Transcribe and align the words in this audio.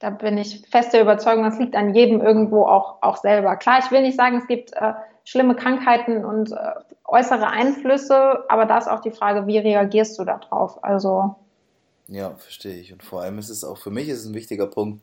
Da 0.00 0.10
bin 0.10 0.36
ich 0.38 0.62
feste 0.68 1.00
Überzeugung, 1.00 1.44
das 1.44 1.58
liegt 1.58 1.76
an 1.76 1.94
jedem 1.94 2.20
irgendwo 2.20 2.66
auch, 2.66 3.02
auch 3.02 3.16
selber. 3.16 3.56
Klar, 3.56 3.78
ich 3.78 3.90
will 3.90 4.02
nicht 4.02 4.16
sagen, 4.16 4.38
es 4.38 4.46
gibt 4.46 4.72
äh, 4.74 4.92
schlimme 5.24 5.54
Krankheiten 5.56 6.24
und 6.24 6.52
äh, 6.52 6.56
äußere 7.04 7.46
Einflüsse, 7.46 8.44
aber 8.48 8.66
da 8.66 8.78
ist 8.78 8.88
auch 8.88 9.00
die 9.00 9.10
Frage, 9.10 9.46
wie 9.46 9.58
reagierst 9.58 10.18
du 10.18 10.24
darauf? 10.24 10.82
Also. 10.82 11.36
Ja, 12.08 12.34
verstehe 12.34 12.76
ich. 12.76 12.92
Und 12.92 13.02
vor 13.02 13.22
allem 13.22 13.38
ist 13.38 13.50
es 13.50 13.64
auch 13.64 13.78
für 13.78 13.90
mich 13.90 14.08
ist 14.08 14.20
es 14.20 14.26
ein 14.26 14.34
wichtiger 14.34 14.66
Punkt, 14.66 15.02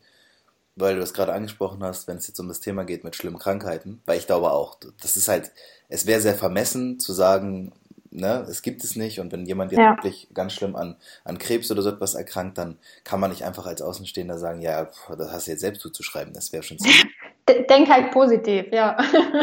weil 0.76 0.94
du 0.94 1.00
das 1.00 1.14
gerade 1.14 1.32
angesprochen 1.32 1.82
hast, 1.82 2.08
wenn 2.08 2.16
es 2.16 2.28
jetzt 2.28 2.38
um 2.38 2.48
das 2.48 2.60
Thema 2.60 2.84
geht 2.84 3.04
mit 3.04 3.16
schlimmen 3.16 3.38
Krankheiten, 3.38 4.00
weil 4.06 4.18
ich 4.18 4.26
glaube 4.26 4.52
auch, 4.52 4.78
das 5.00 5.16
ist 5.16 5.28
halt, 5.28 5.52
es 5.88 6.06
wäre 6.06 6.20
sehr 6.20 6.34
vermessen 6.34 6.98
zu 6.98 7.12
sagen, 7.12 7.72
ne, 8.12 8.46
es 8.48 8.62
gibt 8.62 8.84
es 8.84 8.96
nicht 8.96 9.20
und 9.20 9.32
wenn 9.32 9.46
jemand 9.46 9.72
jetzt 9.72 9.80
ja. 9.80 9.96
wirklich 9.96 10.28
ganz 10.34 10.52
schlimm 10.52 10.76
an, 10.76 10.96
an 11.24 11.38
Krebs 11.38 11.70
oder 11.70 11.82
so 11.82 11.90
etwas 11.90 12.14
erkrankt, 12.14 12.58
dann 12.58 12.78
kann 13.04 13.20
man 13.20 13.30
nicht 13.30 13.44
einfach 13.44 13.66
als 13.66 13.82
Außenstehender 13.82 14.38
sagen, 14.38 14.60
ja, 14.60 14.88
das 15.08 15.32
hast 15.32 15.46
du 15.46 15.50
jetzt 15.52 15.60
selbst 15.60 15.80
zuzuschreiben, 15.80 16.32
das 16.32 16.52
wäre 16.52 16.62
schon 16.62 16.78
ziemlich. 16.78 17.06
Denk 17.68 17.88
halt 17.88 18.12
positiv, 18.12 18.66
ja. 18.70 18.96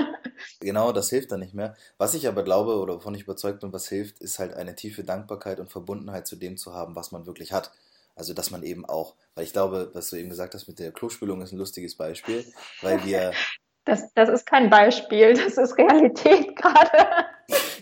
genau, 0.61 0.94
das 0.94 1.09
hilft 1.09 1.31
dann 1.31 1.41
nicht 1.41 1.53
mehr. 1.53 1.75
Was 1.97 2.13
ich 2.13 2.27
aber 2.27 2.44
glaube 2.44 2.77
oder 2.77 2.95
wovon 2.95 3.13
ich 3.13 3.23
überzeugt 3.23 3.59
bin, 3.59 3.73
was 3.73 3.89
hilft, 3.89 4.20
ist 4.20 4.39
halt 4.39 4.53
eine 4.53 4.73
tiefe 4.73 5.03
Dankbarkeit 5.03 5.59
und 5.59 5.70
Verbundenheit 5.70 6.25
zu 6.25 6.38
dem 6.38 6.55
zu 6.55 6.73
haben, 6.73 6.95
was 6.95 7.11
man 7.11 7.25
wirklich 7.25 7.52
hat. 7.52 7.72
Also, 8.16 8.33
dass 8.33 8.52
man 8.52 8.63
eben 8.63 8.86
auch, 8.86 9.16
weil 9.36 9.44
ich 9.44 9.53
glaube, 9.53 9.91
was 9.94 10.09
du 10.09 10.16
eben 10.16 10.30
gesagt 10.30 10.53
hast 10.53 10.67
mit 10.67 10.80
der 10.80 10.91
Klospülung 10.91 11.41
ist 11.41 11.52
ein 11.52 11.58
lustiges 11.58 11.95
Beispiel, 11.95 12.45
weil 12.81 13.03
wir. 13.05 13.31
Das, 13.86 14.13
das 14.13 14.30
ist 14.30 14.45
kein 14.45 14.70
Beispiel, 14.70 15.33
das 15.33 15.58
ist 15.58 15.75
Realität 15.75 16.55
gerade. 16.55 17.25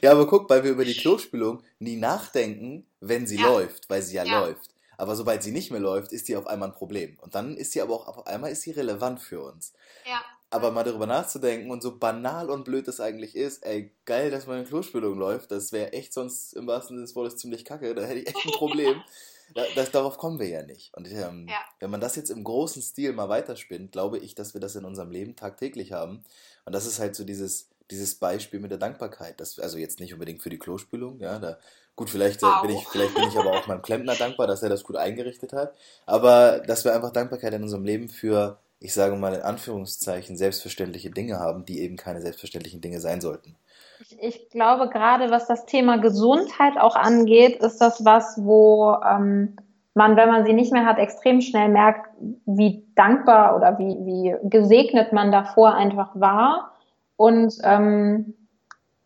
Ja, 0.01 0.11
aber 0.11 0.27
guck, 0.27 0.49
weil 0.49 0.63
wir 0.63 0.71
über 0.71 0.85
die 0.85 0.95
Klospülung 0.95 1.63
nie 1.79 1.95
nachdenken, 1.95 2.85
wenn 2.99 3.27
sie 3.27 3.39
ja. 3.39 3.47
läuft, 3.47 3.89
weil 3.89 4.01
sie 4.01 4.15
ja, 4.15 4.23
ja, 4.23 4.39
läuft. 4.39 4.70
Aber 4.97 5.15
sobald 5.15 5.43
sie 5.43 5.51
nicht 5.51 5.71
mehr 5.71 5.79
läuft, 5.79 6.11
ist 6.11 6.27
die 6.27 6.35
auf 6.35 6.47
einmal 6.47 6.70
ein 6.70 6.75
Problem. 6.75 7.17
Und 7.21 7.35
dann 7.35 7.55
ist 7.55 7.71
sie 7.71 7.81
aber 7.81 7.93
auch 7.93 8.07
auf 8.07 8.27
einmal 8.27 8.51
ist 8.51 8.63
sie 8.63 8.71
relevant 8.71 9.21
für 9.21 9.41
uns. 9.41 9.73
Ja. 10.05 10.21
Aber 10.49 10.71
mal 10.71 10.83
darüber 10.83 11.05
nachzudenken 11.05 11.71
und 11.71 11.84
so 11.84 11.98
banal 11.98 12.49
und 12.49 12.63
blöd 12.63 12.87
das 12.87 12.99
eigentlich 12.99 13.35
ist, 13.35 13.65
ey, 13.65 13.91
geil, 14.05 14.31
dass 14.31 14.48
meine 14.48 14.63
Klospülung 14.63 15.17
läuft, 15.17 15.51
das 15.51 15.71
wäre 15.71 15.91
echt 15.93 16.13
sonst 16.13 16.54
im 16.54 16.67
wahrsten 16.67 16.95
Sinne 16.95 17.05
des 17.05 17.15
Wortes 17.15 17.37
ziemlich 17.37 17.65
kacke, 17.65 17.93
da 17.93 18.04
hätte 18.04 18.21
ich 18.21 18.27
echt 18.27 18.45
ein 18.45 18.51
Problem. 18.51 19.01
Da, 19.55 19.63
das, 19.76 19.91
darauf 19.91 20.17
kommen 20.17 20.39
wir 20.39 20.48
ja 20.49 20.61
nicht. 20.63 20.93
Und 20.93 21.09
ähm, 21.09 21.48
ja. 21.48 21.59
wenn 21.79 21.89
man 21.89 22.01
das 22.01 22.17
jetzt 22.17 22.32
im 22.32 22.43
großen 22.43 22.82
Stil 22.82 23.13
mal 23.13 23.29
weiterspinnt, 23.29 23.93
glaube 23.93 24.17
ich, 24.20 24.35
dass 24.35 24.54
wir 24.54 24.59
das 24.59 24.76
in 24.76 24.84
unserem 24.84 25.09
Leben 25.09 25.37
tagtäglich 25.37 25.93
haben. 25.93 26.23
Und 26.65 26.73
das 26.73 26.85
ist 26.85 26.99
halt 26.99 27.15
so 27.15 27.23
dieses, 27.23 27.70
dieses 27.91 28.16
Beispiel 28.16 28.60
mit 28.60 28.71
der 28.71 28.77
Dankbarkeit. 28.77 29.40
Das, 29.40 29.60
also 29.60 29.77
jetzt 29.77 29.99
nicht 29.99 30.13
unbedingt 30.13 30.41
für 30.41 30.49
die 30.49 30.60
Klospülung, 30.60 31.20
ja, 31.20 31.40
da, 31.40 31.57
gut, 31.96 32.10
vielleicht 32.10 32.44
äh, 32.44 32.48
bin 32.62 32.71
ich, 32.71 32.88
vielleicht 32.88 33.16
bin 33.16 33.27
ich 33.27 33.38
aber 33.38 33.52
auch 33.52 33.68
meinem 33.68 33.82
Klempner 33.82 34.16
dankbar, 34.16 34.48
dass 34.48 34.63
er 34.63 34.70
das 34.70 34.84
gut 34.84 34.96
eingerichtet 34.96 35.54
hat. 35.54 35.74
Aber 36.05 36.60
dass 36.60 36.85
wir 36.85 36.94
einfach 36.94 37.12
Dankbarkeit 37.12 37.54
in 37.54 37.63
unserem 37.63 37.85
Leben 37.85 38.10
für, 38.10 38.60
ich 38.79 38.94
sage 38.94 39.16
mal 39.16 39.34
in 39.34 39.41
Anführungszeichen, 39.41 40.38
selbstverständliche 40.38 41.10
Dinge 41.10 41.40
haben, 41.40 41.66
die 41.66 41.82
eben 41.82 41.96
keine 41.96 42.21
selbstverständlichen 42.21 42.82
Dinge 42.82 42.99
sein 42.99 43.21
sollten. 43.21 43.55
Ich, 43.99 44.22
ich 44.22 44.49
glaube, 44.49 44.90
gerade 44.90 45.32
was 45.32 45.48
das 45.48 45.66
Thema 45.66 45.98
Gesundheit 45.98 46.77
auch 46.77 46.96
angeht, 46.96 47.62
ist 47.62 47.79
das 47.79 48.05
was, 48.05 48.38
wo 48.38 48.96
ähm, 49.04 49.57
man, 49.98 50.16
wenn 50.16 50.29
man 50.29 50.46
sie 50.46 50.54
nicht 50.54 50.72
mehr 50.72 50.85
hat, 50.85 50.99
extrem 50.99 51.41
schnell 51.41 51.70
merkt, 51.70 52.07
wie 52.46 52.85
dankbar 52.96 53.55
oder 53.55 53.79
wie, 53.79 53.98
wie 54.05 54.35
gesegnet 54.48 55.12
man 55.12 55.32
davor 55.32 55.74
einfach 55.74 56.12
war. 56.13 56.72
Und 57.18 57.54
ähm, 57.63 58.34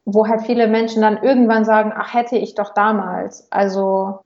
wo 0.05 0.27
halt 0.27 0.41
viele 0.41 0.67
Menschen 0.67 1.01
dann 1.01 1.23
irgendwann 1.23 1.65
sagen, 1.65 1.93
ach, 1.95 2.13
hätte 2.13 2.37
ich 2.37 2.53
doch 2.55 2.73
damals. 2.73 3.51
Also 3.51 4.19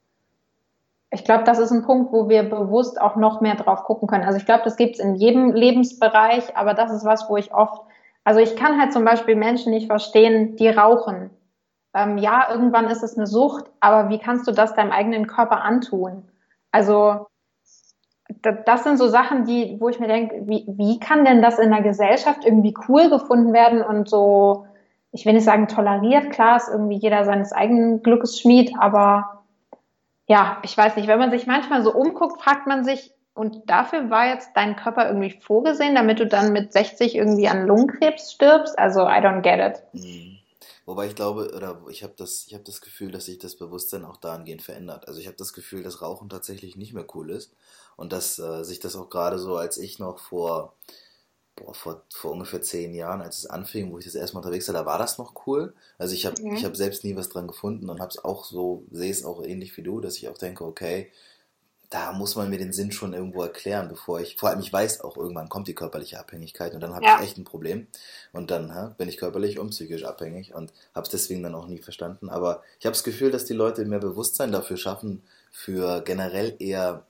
ich 1.11 1.23
glaube, 1.23 1.43
das 1.45 1.59
ist 1.59 1.71
ein 1.71 1.83
Punkt, 1.83 2.11
wo 2.11 2.27
wir 2.27 2.43
bewusst 2.43 2.99
auch 2.99 3.15
noch 3.15 3.39
mehr 3.39 3.55
drauf 3.55 3.83
gucken 3.83 4.07
können. 4.07 4.23
Also 4.23 4.37
ich 4.37 4.45
glaube, 4.45 4.63
das 4.63 4.75
gibt 4.75 4.95
es 4.95 4.99
in 4.99 5.15
jedem 5.15 5.53
Lebensbereich, 5.53 6.57
aber 6.57 6.73
das 6.73 6.91
ist 6.91 7.05
was, 7.05 7.29
wo 7.29 7.37
ich 7.37 7.53
oft 7.53 7.81
also 8.25 8.39
ich 8.39 8.55
kann 8.57 8.81
halt 8.81 8.91
zum 8.91 9.05
Beispiel 9.05 9.35
Menschen 9.35 9.71
nicht 9.71 9.85
verstehen, 9.85 10.55
die 10.57 10.67
rauchen. 10.67 11.29
Ähm, 11.93 12.17
ja, 12.17 12.47
irgendwann 12.49 12.89
ist 12.89 13.03
es 13.03 13.15
eine 13.15 13.27
Sucht, 13.27 13.65
aber 13.79 14.09
wie 14.09 14.17
kannst 14.17 14.47
du 14.47 14.51
das 14.51 14.73
deinem 14.73 14.91
eigenen 14.91 15.27
Körper 15.27 15.61
antun? 15.61 16.27
Also 16.71 17.27
das 18.65 18.83
sind 18.83 18.97
so 18.97 19.07
Sachen, 19.07 19.45
die, 19.45 19.77
wo 19.79 19.89
ich 19.89 19.99
mir 19.99 20.07
denke, 20.07 20.47
wie, 20.47 20.65
wie 20.67 20.99
kann 20.99 21.25
denn 21.25 21.41
das 21.41 21.59
in 21.59 21.69
der 21.69 21.81
Gesellschaft 21.81 22.43
irgendwie 22.43 22.73
cool 22.87 23.09
gefunden 23.09 23.53
werden 23.53 23.81
und 23.81 24.09
so, 24.09 24.65
ich 25.11 25.25
will 25.25 25.33
nicht 25.33 25.43
sagen 25.45 25.67
toleriert, 25.67 26.31
klar 26.31 26.57
ist 26.57 26.69
irgendwie 26.69 26.97
jeder 26.97 27.23
seines 27.23 27.53
eigenen 27.53 28.01
Glückes 28.01 28.39
Schmied, 28.39 28.73
aber 28.79 29.43
ja, 30.27 30.57
ich 30.63 30.75
weiß 30.75 30.95
nicht, 30.95 31.07
wenn 31.07 31.19
man 31.19 31.31
sich 31.31 31.45
manchmal 31.45 31.83
so 31.83 31.93
umguckt, 31.93 32.41
fragt 32.41 32.65
man 32.67 32.83
sich, 32.83 33.11
und 33.35 33.69
dafür 33.69 34.09
war 34.09 34.27
jetzt 34.27 34.51
dein 34.55 34.77
Körper 34.77 35.07
irgendwie 35.07 35.37
vorgesehen, 35.41 35.93
damit 35.93 36.21
du 36.21 36.25
dann 36.25 36.53
mit 36.53 36.71
60 36.71 37.15
irgendwie 37.15 37.49
an 37.49 37.67
Lungenkrebs 37.67 38.31
stirbst? 38.31 38.79
Also, 38.79 39.01
I 39.01 39.19
don't 39.19 39.41
get 39.41 39.59
it. 39.59 39.83
Mhm. 39.91 40.37
Wobei 40.85 41.07
ich 41.07 41.15
glaube, 41.15 41.51
oder 41.53 41.81
ich 41.89 42.03
habe 42.03 42.13
das, 42.15 42.45
ich 42.47 42.63
das 42.63 42.79
Gefühl, 42.79 43.11
dass 43.11 43.25
sich 43.25 43.39
das 43.39 43.57
Bewusstsein 43.57 44.05
auch 44.05 44.17
dahingehend 44.17 44.61
verändert. 44.61 45.07
Also 45.07 45.19
ich 45.19 45.25
habe 45.25 45.35
das 45.35 45.51
Gefühl, 45.51 45.81
dass 45.81 46.01
Rauchen 46.01 46.29
tatsächlich 46.29 46.75
nicht 46.75 46.93
mehr 46.93 47.07
cool 47.15 47.31
ist 47.31 47.55
und 47.97 48.11
dass 48.13 48.39
äh, 48.39 48.63
sich 48.63 48.79
das 48.79 48.95
auch 48.95 49.09
gerade 49.09 49.39
so, 49.39 49.55
als 49.57 49.77
ich 49.77 49.99
noch 49.99 50.19
vor, 50.19 50.75
boah, 51.55 51.73
vor, 51.73 52.03
vor 52.13 52.31
ungefähr 52.31 52.61
zehn 52.61 52.93
Jahren, 52.93 53.21
als 53.21 53.39
es 53.39 53.45
anfing, 53.45 53.91
wo 53.91 53.99
ich 53.99 54.05
das 54.05 54.15
erstmal 54.15 54.43
unterwegs 54.43 54.67
war, 54.67 54.73
da 54.73 54.85
war 54.85 54.97
das 54.97 55.17
noch 55.17 55.47
cool. 55.47 55.73
Also 55.97 56.13
ich 56.13 56.25
habe, 56.25 56.41
mhm. 56.41 56.55
ich 56.55 56.65
habe 56.65 56.75
selbst 56.75 57.03
nie 57.03 57.15
was 57.15 57.29
dran 57.29 57.47
gefunden 57.47 57.89
und 57.89 57.99
habe 57.99 58.09
es 58.09 58.23
auch 58.23 58.45
so, 58.45 58.85
sehe 58.91 59.11
es 59.11 59.25
auch 59.25 59.43
ähnlich 59.43 59.75
wie 59.77 59.83
du, 59.83 59.99
dass 60.01 60.17
ich 60.17 60.29
auch 60.29 60.37
denke, 60.37 60.65
okay, 60.65 61.11
da 61.89 62.11
muss 62.11 62.35
man 62.35 62.49
mir 62.49 62.57
den 62.57 62.73
Sinn 62.73 62.91
schon 62.91 63.13
irgendwo 63.13 63.41
erklären, 63.41 63.87
bevor 63.87 64.19
ich, 64.19 64.35
vor 64.37 64.49
allem 64.49 64.59
ich 64.59 64.73
weiß 64.73 65.01
auch, 65.01 65.17
irgendwann 65.17 65.49
kommt 65.49 65.67
die 65.67 65.75
körperliche 65.75 66.19
Abhängigkeit 66.19 66.73
und 66.73 66.81
dann 66.81 66.93
habe 66.93 67.05
ja. 67.05 67.17
ich 67.17 67.27
echt 67.27 67.37
ein 67.37 67.43
Problem 67.43 67.87
und 68.33 68.51
dann 68.51 68.73
ha, 68.73 68.95
bin 68.97 69.07
ich 69.07 69.17
körperlich 69.17 69.59
und 69.59 69.69
psychisch 69.69 70.03
abhängig 70.03 70.53
und 70.53 70.73
habe 70.93 71.05
es 71.05 71.09
deswegen 71.09 71.43
dann 71.43 71.55
auch 71.55 71.67
nie 71.67 71.81
verstanden. 71.81 72.29
Aber 72.29 72.63
ich 72.79 72.85
habe 72.85 72.93
das 72.93 73.03
Gefühl, 73.03 73.31
dass 73.31 73.45
die 73.45 73.53
Leute 73.53 73.85
mehr 73.85 73.99
Bewusstsein 73.99 74.51
dafür 74.51 74.77
schaffen, 74.77 75.23
für 75.51 76.01
generell 76.01 76.55
eher 76.59 77.05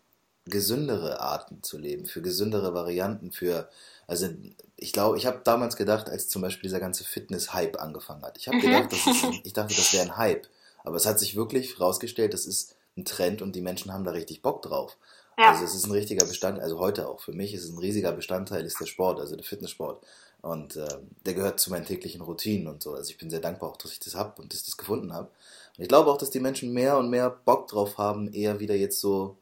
gesündere 0.45 1.19
Arten 1.19 1.63
zu 1.63 1.77
leben, 1.77 2.05
für 2.05 2.21
gesündere 2.21 2.73
Varianten, 2.73 3.31
für, 3.31 3.69
also 4.07 4.29
ich 4.77 4.93
glaube, 4.93 5.17
ich 5.17 5.25
habe 5.25 5.41
damals 5.43 5.75
gedacht, 5.75 6.09
als 6.09 6.27
zum 6.29 6.41
Beispiel 6.41 6.69
dieser 6.69 6.79
ganze 6.79 7.03
Fitness-Hype 7.03 7.79
angefangen 7.81 8.23
hat, 8.23 8.37
ich 8.37 8.47
habe 8.47 8.57
mhm. 8.57 8.61
gedacht, 8.61 8.91
das 8.91 9.07
ist, 9.07 9.25
ich 9.43 9.53
dachte, 9.53 9.75
das 9.75 9.93
wäre 9.93 10.03
ein 10.03 10.17
Hype, 10.17 10.47
aber 10.83 10.97
es 10.97 11.05
hat 11.05 11.19
sich 11.19 11.35
wirklich 11.35 11.77
herausgestellt, 11.77 12.33
das 12.33 12.45
ist 12.45 12.75
ein 12.95 13.05
Trend 13.05 13.41
und 13.41 13.55
die 13.55 13.61
Menschen 13.61 13.91
haben 13.91 14.03
da 14.03 14.11
richtig 14.11 14.41
Bock 14.41 14.61
drauf. 14.61 14.97
Ja. 15.37 15.51
Also 15.51 15.65
es 15.65 15.75
ist 15.75 15.85
ein 15.85 15.91
richtiger 15.91 16.25
Bestandteil, 16.25 16.63
also 16.63 16.79
heute 16.79 17.09
auch 17.09 17.19
für 17.19 17.33
mich 17.33 17.53
ist 17.53 17.63
es 17.63 17.71
ein 17.71 17.79
riesiger 17.79 18.11
Bestandteil, 18.11 18.65
ist 18.65 18.79
der 18.79 18.85
Sport, 18.85 19.19
also 19.19 19.35
der 19.35 19.43
Fitnesssport. 19.43 20.05
Und 20.41 20.75
äh, 20.75 20.87
der 21.25 21.33
gehört 21.33 21.59
zu 21.59 21.71
meinen 21.71 21.87
täglichen 21.87 22.21
Routinen 22.21 22.67
und 22.67 22.83
so. 22.83 22.93
Also 22.93 23.09
ich 23.09 23.17
bin 23.17 23.31
sehr 23.31 23.39
dankbar 23.39 23.71
auch, 23.71 23.77
dass 23.77 23.91
ich 23.91 23.99
das 23.99 24.13
habe 24.13 24.39
und 24.39 24.53
dass 24.53 24.59
ich 24.59 24.65
das 24.67 24.77
gefunden 24.77 25.11
habe. 25.11 25.29
Und 25.75 25.81
ich 25.81 25.89
glaube 25.89 26.11
auch, 26.11 26.19
dass 26.19 26.29
die 26.29 26.39
Menschen 26.39 26.71
mehr 26.71 26.99
und 26.99 27.09
mehr 27.09 27.31
Bock 27.31 27.67
drauf 27.67 27.97
haben, 27.97 28.31
eher 28.31 28.59
wieder 28.59 28.75
jetzt 28.75 29.01
so 29.01 29.37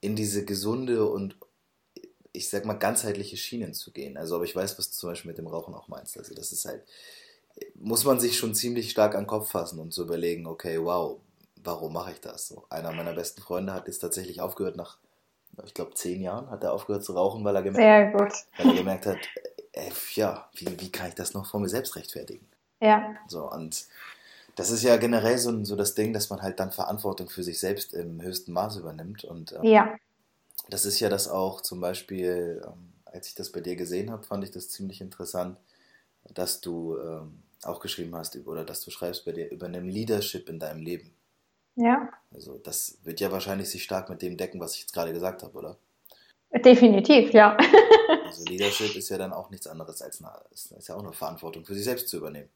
in 0.00 0.16
diese 0.16 0.44
gesunde 0.44 1.04
und 1.04 1.36
ich 2.32 2.48
sag 2.48 2.64
mal 2.64 2.74
ganzheitliche 2.74 3.36
Schienen 3.36 3.74
zu 3.74 3.92
gehen. 3.92 4.16
Also 4.16 4.36
aber 4.36 4.44
ich 4.44 4.54
weiß, 4.54 4.78
was 4.78 4.90
du 4.90 4.96
zum 4.96 5.10
Beispiel 5.10 5.30
mit 5.30 5.38
dem 5.38 5.46
Rauchen 5.46 5.74
auch 5.74 5.88
meinst. 5.88 6.16
Also 6.18 6.34
das 6.34 6.52
ist 6.52 6.66
halt, 6.66 6.84
muss 7.74 8.04
man 8.04 8.20
sich 8.20 8.36
schon 8.36 8.54
ziemlich 8.54 8.90
stark 8.90 9.14
an 9.14 9.22
den 9.22 9.26
Kopf 9.26 9.50
fassen 9.50 9.80
und 9.80 9.92
zu 9.92 10.02
überlegen, 10.02 10.46
okay, 10.46 10.78
wow, 10.80 11.20
warum 11.64 11.92
mache 11.92 12.12
ich 12.12 12.20
das? 12.20 12.48
So, 12.48 12.64
einer 12.70 12.92
meiner 12.92 13.12
besten 13.12 13.40
Freunde 13.42 13.72
hat 13.72 13.88
jetzt 13.88 13.98
tatsächlich 13.98 14.40
aufgehört 14.40 14.76
nach, 14.76 14.98
ich 15.64 15.74
glaube, 15.74 15.94
zehn 15.94 16.20
Jahren 16.22 16.50
hat 16.50 16.62
er 16.62 16.72
aufgehört 16.72 17.04
zu 17.04 17.14
rauchen, 17.14 17.44
weil 17.44 17.56
er 17.56 17.62
gemerkt, 17.62 18.14
weil 18.58 18.68
er 18.68 18.74
gemerkt 18.74 19.06
hat, 19.06 19.18
äh, 19.72 19.90
ja, 20.14 20.48
wie, 20.54 20.80
wie 20.80 20.92
kann 20.92 21.08
ich 21.08 21.14
das 21.14 21.34
noch 21.34 21.46
vor 21.46 21.60
mir 21.60 21.68
selbst 21.68 21.96
rechtfertigen? 21.96 22.46
Ja. 22.80 23.16
So, 23.26 23.50
und 23.50 23.86
das 24.58 24.72
ist 24.72 24.82
ja 24.82 24.96
generell 24.96 25.38
so, 25.38 25.64
so 25.64 25.76
das 25.76 25.94
Ding, 25.94 26.12
dass 26.12 26.30
man 26.30 26.42
halt 26.42 26.58
dann 26.58 26.72
Verantwortung 26.72 27.28
für 27.28 27.44
sich 27.44 27.60
selbst 27.60 27.94
im 27.94 28.20
höchsten 28.20 28.52
Maße 28.52 28.80
übernimmt. 28.80 29.22
Und 29.22 29.52
ähm, 29.52 29.62
ja. 29.62 29.94
das 30.68 30.84
ist 30.84 30.98
ja 30.98 31.08
das 31.08 31.28
auch 31.28 31.60
zum 31.60 31.80
Beispiel, 31.80 32.60
ähm, 32.66 32.92
als 33.04 33.28
ich 33.28 33.36
das 33.36 33.52
bei 33.52 33.60
dir 33.60 33.76
gesehen 33.76 34.10
habe, 34.10 34.24
fand 34.24 34.42
ich 34.42 34.50
das 34.50 34.68
ziemlich 34.68 35.00
interessant, 35.00 35.58
dass 36.34 36.60
du 36.60 36.98
ähm, 36.98 37.44
auch 37.62 37.78
geschrieben 37.78 38.16
hast 38.16 38.36
oder 38.48 38.64
dass 38.64 38.84
du 38.84 38.90
schreibst 38.90 39.24
bei 39.24 39.30
dir 39.30 39.48
über 39.48 39.66
einem 39.66 39.88
Leadership 39.88 40.48
in 40.48 40.58
deinem 40.58 40.82
Leben. 40.82 41.14
Ja. 41.76 42.10
Also 42.34 42.58
das 42.58 42.98
wird 43.04 43.20
ja 43.20 43.30
wahrscheinlich 43.30 43.70
sich 43.70 43.84
stark 43.84 44.10
mit 44.10 44.22
dem 44.22 44.36
decken, 44.36 44.58
was 44.58 44.74
ich 44.74 44.80
jetzt 44.80 44.92
gerade 44.92 45.12
gesagt 45.12 45.44
habe, 45.44 45.56
oder? 45.56 45.76
Definitiv, 46.64 47.32
ja. 47.32 47.56
also 48.24 48.44
Leadership 48.46 48.96
ist 48.96 49.08
ja 49.08 49.18
dann 49.18 49.32
auch 49.32 49.50
nichts 49.50 49.68
anderes 49.68 50.02
als 50.02 50.20
eine, 50.20 50.32
ist, 50.50 50.88
ja 50.88 50.96
auch 50.96 51.02
eine 51.04 51.12
Verantwortung 51.12 51.64
für 51.64 51.74
sich 51.74 51.84
selbst 51.84 52.08
zu 52.08 52.16
übernehmen. 52.16 52.48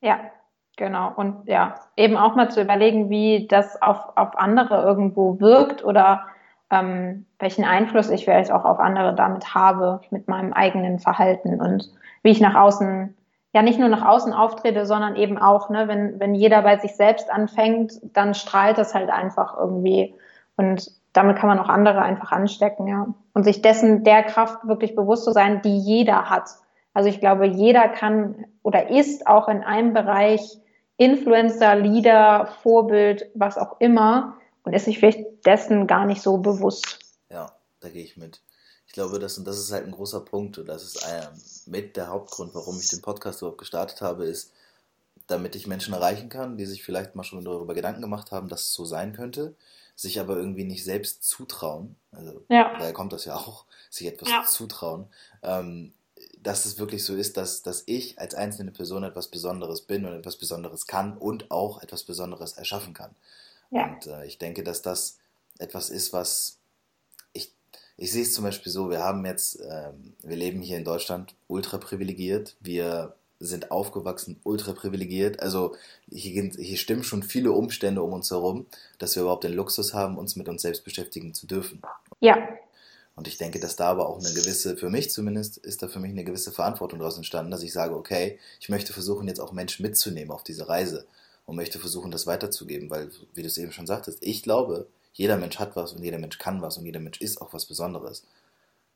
Ja, 0.00 0.32
genau. 0.80 1.12
Und 1.14 1.46
ja, 1.46 1.76
eben 1.96 2.16
auch 2.16 2.34
mal 2.34 2.50
zu 2.50 2.60
überlegen, 2.60 3.08
wie 3.08 3.46
das 3.46 3.80
auf, 3.80 4.16
auf 4.16 4.36
andere 4.36 4.82
irgendwo 4.82 5.38
wirkt 5.38 5.84
oder 5.84 6.26
ähm, 6.70 7.26
welchen 7.38 7.64
Einfluss 7.64 8.10
ich 8.10 8.24
vielleicht 8.24 8.50
auch 8.50 8.64
auf 8.64 8.80
andere 8.80 9.14
damit 9.14 9.54
habe, 9.54 10.00
mit 10.10 10.26
meinem 10.26 10.52
eigenen 10.52 10.98
Verhalten 10.98 11.60
und 11.60 11.88
wie 12.22 12.30
ich 12.30 12.40
nach 12.40 12.56
außen 12.56 13.14
ja 13.52 13.62
nicht 13.62 13.78
nur 13.78 13.88
nach 13.88 14.06
außen 14.06 14.32
auftrete, 14.32 14.86
sondern 14.86 15.16
eben 15.16 15.36
auch, 15.36 15.70
ne, 15.70 15.88
wenn, 15.88 16.20
wenn 16.20 16.34
jeder 16.34 16.62
bei 16.62 16.78
sich 16.78 16.94
selbst 16.96 17.30
anfängt, 17.30 17.94
dann 18.02 18.34
strahlt 18.34 18.78
das 18.78 18.94
halt 18.94 19.10
einfach 19.10 19.56
irgendwie. 19.58 20.14
Und 20.56 20.88
damit 21.12 21.36
kann 21.36 21.48
man 21.48 21.58
auch 21.58 21.68
andere 21.68 22.02
einfach 22.02 22.30
anstecken, 22.30 22.86
ja. 22.86 23.08
Und 23.34 23.44
sich 23.44 23.60
dessen 23.60 24.04
der 24.04 24.22
Kraft 24.22 24.66
wirklich 24.68 24.94
bewusst 24.94 25.24
zu 25.24 25.32
sein, 25.32 25.62
die 25.62 25.76
jeder 25.78 26.30
hat. 26.30 26.50
Also 26.94 27.08
ich 27.08 27.18
glaube, 27.18 27.46
jeder 27.46 27.88
kann 27.88 28.46
oder 28.62 28.88
ist 28.88 29.26
auch 29.26 29.48
in 29.48 29.62
einem 29.64 29.94
Bereich 29.94 30.60
Influencer, 31.00 31.76
Leader, 31.76 32.54
Vorbild, 32.62 33.30
was 33.32 33.56
auch 33.56 33.80
immer 33.80 34.36
und 34.64 34.74
ist 34.74 34.84
sich 34.84 34.98
vielleicht 34.98 35.46
dessen 35.46 35.86
gar 35.86 36.04
nicht 36.04 36.20
so 36.20 36.36
bewusst. 36.36 36.98
Ja, 37.30 37.52
da 37.80 37.88
gehe 37.88 38.04
ich 38.04 38.18
mit. 38.18 38.42
Ich 38.86 38.92
glaube, 38.92 39.18
das, 39.18 39.38
und 39.38 39.46
das 39.46 39.58
ist 39.58 39.72
halt 39.72 39.86
ein 39.86 39.92
großer 39.92 40.20
Punkt 40.20 40.58
und 40.58 40.66
das 40.66 40.82
ist 40.82 41.06
ein, 41.06 41.26
mit 41.64 41.96
der 41.96 42.08
Hauptgrund, 42.08 42.54
warum 42.54 42.78
ich 42.78 42.90
den 42.90 43.00
Podcast 43.00 43.40
überhaupt 43.40 43.56
gestartet 43.56 44.02
habe, 44.02 44.26
ist, 44.26 44.52
damit 45.26 45.56
ich 45.56 45.66
Menschen 45.66 45.94
erreichen 45.94 46.28
kann, 46.28 46.58
die 46.58 46.66
sich 46.66 46.82
vielleicht 46.82 47.14
mal 47.14 47.24
schon 47.24 47.42
darüber 47.46 47.72
Gedanken 47.72 48.02
gemacht 48.02 48.30
haben, 48.30 48.48
dass 48.48 48.62
es 48.62 48.74
so 48.74 48.84
sein 48.84 49.14
könnte, 49.14 49.54
sich 49.96 50.20
aber 50.20 50.36
irgendwie 50.36 50.64
nicht 50.64 50.84
selbst 50.84 51.22
zutrauen. 51.22 51.96
Also 52.12 52.44
ja. 52.50 52.76
daher 52.78 52.92
kommt 52.92 53.14
das 53.14 53.24
ja 53.24 53.36
auch, 53.36 53.64
sich 53.88 54.06
etwas 54.06 54.28
ja. 54.28 54.44
zutrauen. 54.44 55.06
Ähm, 55.42 55.94
dass 56.42 56.64
es 56.64 56.78
wirklich 56.78 57.04
so 57.04 57.14
ist, 57.14 57.36
dass, 57.36 57.62
dass 57.62 57.82
ich 57.86 58.18
als 58.18 58.34
einzelne 58.34 58.70
Person 58.70 59.04
etwas 59.04 59.28
Besonderes 59.28 59.82
bin 59.82 60.04
und 60.06 60.14
etwas 60.14 60.36
Besonderes 60.36 60.86
kann 60.86 61.16
und 61.16 61.50
auch 61.50 61.82
etwas 61.82 62.04
Besonderes 62.04 62.54
erschaffen 62.54 62.94
kann. 62.94 63.14
Ja. 63.70 63.92
Und 63.92 64.06
äh, 64.06 64.26
ich 64.26 64.38
denke, 64.38 64.62
dass 64.62 64.82
das 64.82 65.18
etwas 65.58 65.90
ist, 65.90 66.12
was 66.12 66.58
ich, 67.32 67.52
ich 67.96 68.10
sehe 68.10 68.22
es 68.22 68.32
zum 68.32 68.44
Beispiel 68.44 68.72
so, 68.72 68.90
wir 68.90 69.00
haben 69.00 69.24
jetzt, 69.26 69.60
ähm, 69.60 70.14
wir 70.22 70.36
leben 70.36 70.62
hier 70.62 70.78
in 70.78 70.84
Deutschland 70.84 71.34
ultra 71.46 71.78
privilegiert, 71.78 72.56
wir 72.60 73.14
sind 73.38 73.70
aufgewachsen 73.70 74.38
ultra 74.44 74.72
privilegiert, 74.72 75.40
also 75.40 75.74
hier, 76.10 76.50
hier 76.58 76.76
stimmen 76.76 77.04
schon 77.04 77.22
viele 77.22 77.52
Umstände 77.52 78.02
um 78.02 78.12
uns 78.12 78.30
herum, 78.30 78.66
dass 78.98 79.16
wir 79.16 79.22
überhaupt 79.22 79.44
den 79.44 79.54
Luxus 79.54 79.94
haben, 79.94 80.18
uns 80.18 80.36
mit 80.36 80.48
uns 80.48 80.62
selbst 80.62 80.84
beschäftigen 80.84 81.32
zu 81.32 81.46
dürfen. 81.46 81.80
Ja. 82.20 82.36
Und 83.20 83.28
ich 83.28 83.36
denke, 83.36 83.60
dass 83.60 83.76
da 83.76 83.90
aber 83.90 84.08
auch 84.08 84.18
eine 84.18 84.32
gewisse, 84.32 84.78
für 84.78 84.88
mich 84.88 85.10
zumindest, 85.10 85.58
ist 85.58 85.82
da 85.82 85.88
für 85.88 85.98
mich 85.98 86.10
eine 86.10 86.24
gewisse 86.24 86.52
Verantwortung 86.52 87.00
daraus 87.00 87.18
entstanden, 87.18 87.50
dass 87.50 87.62
ich 87.62 87.70
sage, 87.70 87.94
okay, 87.94 88.38
ich 88.60 88.70
möchte 88.70 88.94
versuchen, 88.94 89.28
jetzt 89.28 89.40
auch 89.40 89.52
Menschen 89.52 89.82
mitzunehmen 89.82 90.30
auf 90.30 90.42
diese 90.42 90.70
Reise 90.70 91.04
und 91.44 91.54
möchte 91.54 91.78
versuchen, 91.78 92.10
das 92.10 92.26
weiterzugeben, 92.26 92.88
weil, 92.88 93.10
wie 93.34 93.42
du 93.42 93.46
es 93.46 93.58
eben 93.58 93.72
schon 93.72 93.86
sagtest, 93.86 94.20
ich 94.22 94.42
glaube, 94.42 94.86
jeder 95.12 95.36
Mensch 95.36 95.58
hat 95.58 95.76
was 95.76 95.92
und 95.92 96.02
jeder 96.02 96.16
Mensch 96.16 96.38
kann 96.38 96.62
was 96.62 96.78
und 96.78 96.86
jeder 96.86 97.00
Mensch 97.00 97.20
ist 97.20 97.42
auch 97.42 97.52
was 97.52 97.66
Besonderes. 97.66 98.24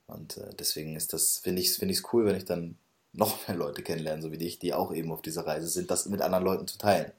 Und 0.07 0.39
äh, 0.39 0.55
deswegen 0.59 0.97
ist 0.97 1.13
das, 1.13 1.37
finde 1.37 1.61
ich 1.61 1.69
es 1.69 1.77
find 1.77 1.95
cool, 2.15 2.25
wenn 2.25 2.37
ich 2.37 2.47
dann 2.47 2.79
noch 3.13 3.47
mehr 3.47 3.59
Leute 3.59 3.83
kennenlerne, 3.83 4.23
so 4.23 4.33
wie 4.33 4.39
dich, 4.39 4.59
die 4.59 4.73
auch 4.73 4.95
eben 4.95 5.13
auf 5.13 5.21
dieser 5.21 5.47
Reise 5.47 5.69
sind, 5.69 5.91
das 5.91 6.07
mit 6.07 6.23
anderen 6.23 6.47
Leuten 6.47 6.67
zu 6.67 6.79
teilen. 6.79 7.13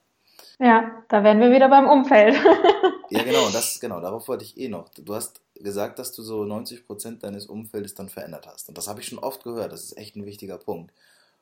Ja, 0.59 1.03
da 1.09 1.23
werden 1.23 1.41
wir 1.41 1.51
wieder 1.51 1.69
beim 1.69 1.87
Umfeld. 1.87 2.35
ja, 3.09 3.23
genau, 3.23 3.49
das, 3.49 3.79
genau, 3.79 3.99
darauf 4.01 4.27
wollte 4.27 4.43
ich 4.43 4.57
eh 4.57 4.67
noch. 4.67 4.89
Du 4.89 5.13
hast 5.13 5.41
gesagt, 5.55 5.99
dass 5.99 6.11
du 6.11 6.21
so 6.21 6.43
90 6.43 6.85
Prozent 6.85 7.23
deines 7.23 7.45
Umfeldes 7.45 7.93
dann 7.93 8.09
verändert 8.09 8.47
hast. 8.47 8.69
Und 8.69 8.77
das 8.77 8.87
habe 8.87 9.01
ich 9.01 9.07
schon 9.07 9.19
oft 9.19 9.43
gehört. 9.43 9.71
Das 9.71 9.83
ist 9.83 9.97
echt 9.97 10.15
ein 10.15 10.25
wichtiger 10.25 10.57
Punkt. 10.57 10.93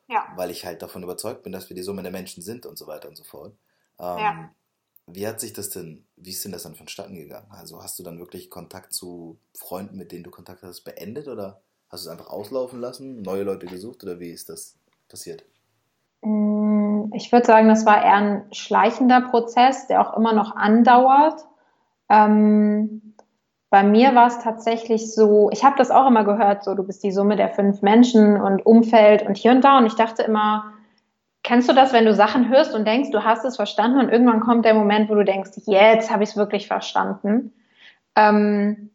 Ja. 0.08 0.32
Weil 0.36 0.50
ich 0.50 0.64
halt 0.64 0.82
davon 0.82 1.02
überzeugt 1.02 1.42
bin, 1.42 1.52
dass 1.52 1.68
wir 1.68 1.76
die 1.76 1.82
Summe 1.82 2.02
der 2.02 2.12
Menschen 2.12 2.42
sind 2.42 2.66
und 2.66 2.78
so 2.78 2.86
weiter 2.86 3.08
und 3.08 3.16
so 3.16 3.24
fort. 3.24 3.54
Ähm, 3.98 4.18
ja. 4.18 4.50
Wie 5.06 5.26
hat 5.26 5.40
sich 5.40 5.52
das 5.52 5.70
denn, 5.70 6.04
wie 6.16 6.30
ist 6.30 6.44
denn 6.44 6.52
das 6.52 6.62
dann 6.62 6.74
vonstatten 6.74 7.14
gegangen? 7.14 7.50
Also 7.50 7.82
hast 7.82 7.98
du 7.98 8.02
dann 8.02 8.18
wirklich 8.18 8.50
Kontakt 8.50 8.92
zu 8.92 9.38
Freunden, 9.54 9.96
mit 9.96 10.12
denen 10.12 10.24
du 10.24 10.30
Kontakt 10.30 10.62
hast, 10.62 10.82
beendet 10.82 11.28
oder 11.28 11.60
hast 11.90 12.04
du 12.04 12.08
es 12.08 12.12
einfach 12.12 12.30
auslaufen 12.30 12.80
lassen, 12.80 13.22
neue 13.22 13.42
Leute 13.42 13.66
gesucht 13.66 14.02
oder 14.02 14.18
wie 14.18 14.30
ist 14.30 14.48
das 14.48 14.76
passiert? 15.08 15.44
Mm, 16.22 16.63
ich 17.12 17.32
würde 17.32 17.46
sagen, 17.46 17.68
das 17.68 17.86
war 17.86 18.02
eher 18.02 18.14
ein 18.14 18.44
schleichender 18.52 19.20
Prozess, 19.20 19.86
der 19.86 20.00
auch 20.00 20.16
immer 20.16 20.32
noch 20.32 20.56
andauert. 20.56 21.44
Ähm, 22.08 23.14
bei 23.70 23.82
mir 23.82 24.14
war 24.14 24.28
es 24.28 24.38
tatsächlich 24.38 25.12
so, 25.12 25.50
ich 25.52 25.64
habe 25.64 25.76
das 25.76 25.90
auch 25.90 26.06
immer 26.06 26.24
gehört, 26.24 26.62
so 26.62 26.74
du 26.74 26.84
bist 26.84 27.02
die 27.02 27.10
Summe 27.10 27.36
der 27.36 27.48
fünf 27.48 27.82
Menschen 27.82 28.40
und 28.40 28.64
Umfeld 28.64 29.26
und 29.26 29.36
hier 29.36 29.50
und 29.50 29.62
da. 29.64 29.78
Und 29.78 29.86
ich 29.86 29.96
dachte 29.96 30.22
immer, 30.22 30.72
kennst 31.42 31.68
du 31.68 31.72
das, 31.74 31.92
wenn 31.92 32.04
du 32.04 32.14
Sachen 32.14 32.48
hörst 32.48 32.74
und 32.74 32.86
denkst, 32.86 33.10
du 33.10 33.24
hast 33.24 33.44
es 33.44 33.56
verstanden 33.56 33.98
und 33.98 34.10
irgendwann 34.10 34.40
kommt 34.40 34.64
der 34.64 34.74
Moment, 34.74 35.10
wo 35.10 35.14
du 35.14 35.24
denkst, 35.24 35.50
jetzt 35.66 36.10
habe 36.12 36.22
ich 36.22 36.30
es 36.30 36.36
wirklich 36.36 36.68
verstanden. 36.68 37.52
Ähm, 38.16 38.90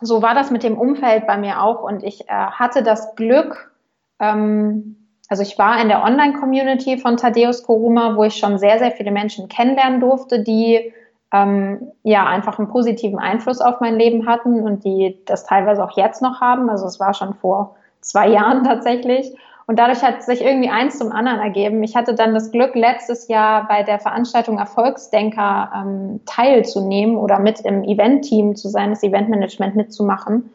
so 0.00 0.22
war 0.22 0.34
das 0.34 0.50
mit 0.50 0.62
dem 0.62 0.78
Umfeld 0.78 1.26
bei 1.26 1.36
mir 1.36 1.62
auch 1.62 1.82
und 1.82 2.02
ich 2.02 2.28
äh, 2.28 2.32
hatte 2.32 2.82
das 2.82 3.14
Glück, 3.14 3.72
ähm, 4.18 5.01
also 5.32 5.44
ich 5.44 5.58
war 5.58 5.80
in 5.80 5.88
der 5.88 6.04
Online-Community 6.04 6.98
von 6.98 7.16
Thaddeus 7.16 7.62
Koruma, 7.62 8.16
wo 8.16 8.24
ich 8.24 8.36
schon 8.36 8.58
sehr, 8.58 8.78
sehr 8.78 8.90
viele 8.90 9.10
Menschen 9.10 9.48
kennenlernen 9.48 9.98
durfte, 9.98 10.40
die 10.40 10.92
ähm, 11.32 11.90
ja 12.02 12.26
einfach 12.26 12.58
einen 12.58 12.68
positiven 12.68 13.18
Einfluss 13.18 13.62
auf 13.62 13.80
mein 13.80 13.98
Leben 13.98 14.26
hatten 14.26 14.60
und 14.60 14.84
die 14.84 15.16
das 15.24 15.46
teilweise 15.46 15.82
auch 15.82 15.96
jetzt 15.96 16.20
noch 16.20 16.42
haben. 16.42 16.68
Also 16.68 16.84
es 16.84 17.00
war 17.00 17.14
schon 17.14 17.32
vor 17.32 17.76
zwei 18.02 18.28
Jahren 18.36 18.62
tatsächlich. 18.62 19.34
Und 19.64 19.78
dadurch 19.78 20.02
hat 20.02 20.22
sich 20.22 20.44
irgendwie 20.44 20.68
eins 20.68 20.98
zum 20.98 21.10
anderen 21.12 21.40
ergeben. 21.40 21.82
Ich 21.82 21.96
hatte 21.96 22.14
dann 22.14 22.34
das 22.34 22.52
Glück, 22.52 22.74
letztes 22.74 23.28
Jahr 23.28 23.66
bei 23.66 23.82
der 23.84 24.00
Veranstaltung 24.00 24.58
Erfolgsdenker 24.58 25.72
ähm, 25.74 26.20
teilzunehmen 26.26 27.16
oder 27.16 27.38
mit 27.38 27.60
im 27.60 27.84
Event-Team 27.84 28.54
zu 28.54 28.68
sein, 28.68 28.90
das 28.90 29.02
Eventmanagement 29.02 29.76
mitzumachen. 29.76 30.50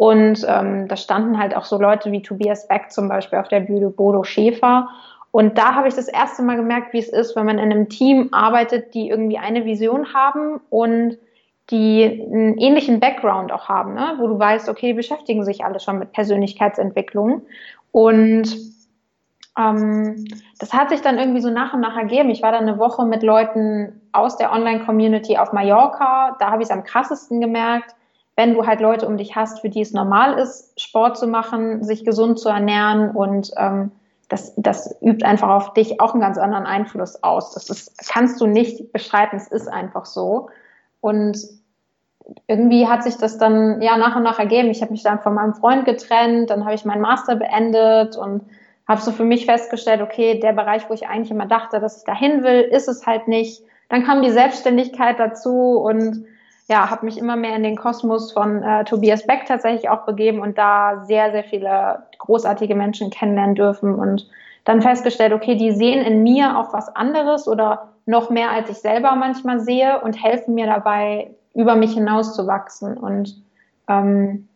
Und 0.00 0.46
ähm, 0.48 0.88
da 0.88 0.96
standen 0.96 1.38
halt 1.38 1.54
auch 1.54 1.66
so 1.66 1.78
Leute 1.78 2.10
wie 2.10 2.22
Tobias 2.22 2.66
Beck 2.66 2.90
zum 2.90 3.06
Beispiel 3.06 3.38
auf 3.38 3.48
der 3.48 3.60
Bühne, 3.60 3.90
Bodo 3.90 4.24
Schäfer. 4.24 4.88
Und 5.30 5.58
da 5.58 5.74
habe 5.74 5.88
ich 5.88 5.94
das 5.94 6.08
erste 6.08 6.42
Mal 6.42 6.56
gemerkt, 6.56 6.94
wie 6.94 7.00
es 7.00 7.10
ist, 7.10 7.36
wenn 7.36 7.44
man 7.44 7.58
in 7.58 7.70
einem 7.70 7.90
Team 7.90 8.30
arbeitet, 8.32 8.94
die 8.94 9.10
irgendwie 9.10 9.36
eine 9.36 9.66
Vision 9.66 10.14
haben 10.14 10.58
und 10.70 11.18
die 11.68 12.02
einen 12.02 12.56
ähnlichen 12.56 12.98
Background 12.98 13.52
auch 13.52 13.68
haben, 13.68 13.92
ne? 13.92 14.14
wo 14.18 14.26
du 14.26 14.38
weißt, 14.38 14.70
okay, 14.70 14.86
die 14.86 14.94
beschäftigen 14.94 15.44
sich 15.44 15.66
alle 15.66 15.80
schon 15.80 15.98
mit 15.98 16.12
Persönlichkeitsentwicklung. 16.12 17.42
Und 17.92 18.56
ähm, 19.58 20.24
das 20.58 20.72
hat 20.72 20.88
sich 20.88 21.02
dann 21.02 21.18
irgendwie 21.18 21.42
so 21.42 21.50
nach 21.50 21.74
und 21.74 21.80
nach 21.80 21.98
ergeben. 21.98 22.30
Ich 22.30 22.40
war 22.40 22.52
dann 22.52 22.66
eine 22.66 22.78
Woche 22.78 23.04
mit 23.04 23.22
Leuten 23.22 24.00
aus 24.12 24.38
der 24.38 24.50
Online-Community 24.50 25.36
auf 25.36 25.52
Mallorca. 25.52 26.36
Da 26.40 26.50
habe 26.50 26.62
ich 26.62 26.70
es 26.70 26.74
am 26.74 26.84
krassesten 26.84 27.42
gemerkt, 27.42 27.94
wenn 28.36 28.54
du 28.54 28.66
halt 28.66 28.80
Leute 28.80 29.06
um 29.06 29.16
dich 29.16 29.36
hast, 29.36 29.60
für 29.60 29.68
die 29.68 29.80
es 29.80 29.92
normal 29.92 30.38
ist, 30.38 30.80
Sport 30.80 31.18
zu 31.18 31.26
machen, 31.26 31.84
sich 31.84 32.04
gesund 32.04 32.38
zu 32.38 32.48
ernähren 32.48 33.10
und 33.10 33.50
ähm, 33.56 33.92
das, 34.28 34.54
das 34.56 34.96
übt 35.02 35.24
einfach 35.24 35.48
auf 35.48 35.74
dich 35.74 36.00
auch 36.00 36.12
einen 36.12 36.22
ganz 36.22 36.38
anderen 36.38 36.64
Einfluss 36.64 37.22
aus. 37.22 37.52
Das 37.52 37.68
ist, 37.68 38.08
kannst 38.08 38.40
du 38.40 38.46
nicht 38.46 38.92
beschreiten, 38.92 39.36
es 39.36 39.48
ist 39.48 39.68
einfach 39.68 40.06
so. 40.06 40.48
Und 41.00 41.36
irgendwie 42.46 42.86
hat 42.86 43.02
sich 43.02 43.16
das 43.16 43.38
dann 43.38 43.82
ja 43.82 43.96
nach 43.96 44.14
und 44.14 44.22
nach 44.22 44.38
ergeben. 44.38 44.70
Ich 44.70 44.82
habe 44.82 44.92
mich 44.92 45.02
dann 45.02 45.20
von 45.20 45.34
meinem 45.34 45.54
Freund 45.54 45.84
getrennt, 45.84 46.50
dann 46.50 46.64
habe 46.64 46.74
ich 46.74 46.84
meinen 46.84 47.00
Master 47.00 47.34
beendet 47.36 48.16
und 48.16 48.44
habe 48.86 49.00
so 49.00 49.10
für 49.10 49.24
mich 49.24 49.46
festgestellt, 49.46 50.00
okay, 50.00 50.38
der 50.38 50.52
Bereich, 50.52 50.88
wo 50.88 50.94
ich 50.94 51.08
eigentlich 51.08 51.30
immer 51.30 51.46
dachte, 51.46 51.80
dass 51.80 51.98
ich 51.98 52.04
dahin 52.04 52.44
will, 52.44 52.60
ist 52.60 52.88
es 52.88 53.06
halt 53.06 53.26
nicht. 53.28 53.62
Dann 53.88 54.04
kam 54.04 54.22
die 54.22 54.30
Selbstständigkeit 54.30 55.18
dazu 55.18 55.78
und 55.78 56.24
ja, 56.70 56.88
habe 56.88 57.04
mich 57.04 57.18
immer 57.18 57.34
mehr 57.34 57.56
in 57.56 57.64
den 57.64 57.76
Kosmos 57.76 58.30
von 58.30 58.62
äh, 58.62 58.84
Tobias 58.84 59.26
Beck 59.26 59.44
tatsächlich 59.44 59.90
auch 59.90 60.06
begeben 60.06 60.38
und 60.38 60.56
da 60.56 61.04
sehr, 61.04 61.32
sehr 61.32 61.42
viele 61.42 62.04
großartige 62.18 62.76
Menschen 62.76 63.10
kennenlernen 63.10 63.56
dürfen 63.56 63.96
und 63.96 64.28
dann 64.64 64.80
festgestellt, 64.80 65.32
okay, 65.32 65.56
die 65.56 65.72
sehen 65.72 66.04
in 66.04 66.22
mir 66.22 66.56
auch 66.56 66.72
was 66.72 66.94
anderes 66.94 67.48
oder 67.48 67.88
noch 68.06 68.30
mehr, 68.30 68.52
als 68.52 68.70
ich 68.70 68.78
selber 68.78 69.16
manchmal 69.16 69.58
sehe 69.58 70.00
und 70.00 70.22
helfen 70.22 70.54
mir 70.54 70.66
dabei, 70.66 71.32
über 71.54 71.74
mich 71.74 71.94
hinaus 71.94 72.36
zu 72.36 72.46
wachsen 72.46 72.96
und 72.96 73.34
ähm, 73.88 74.48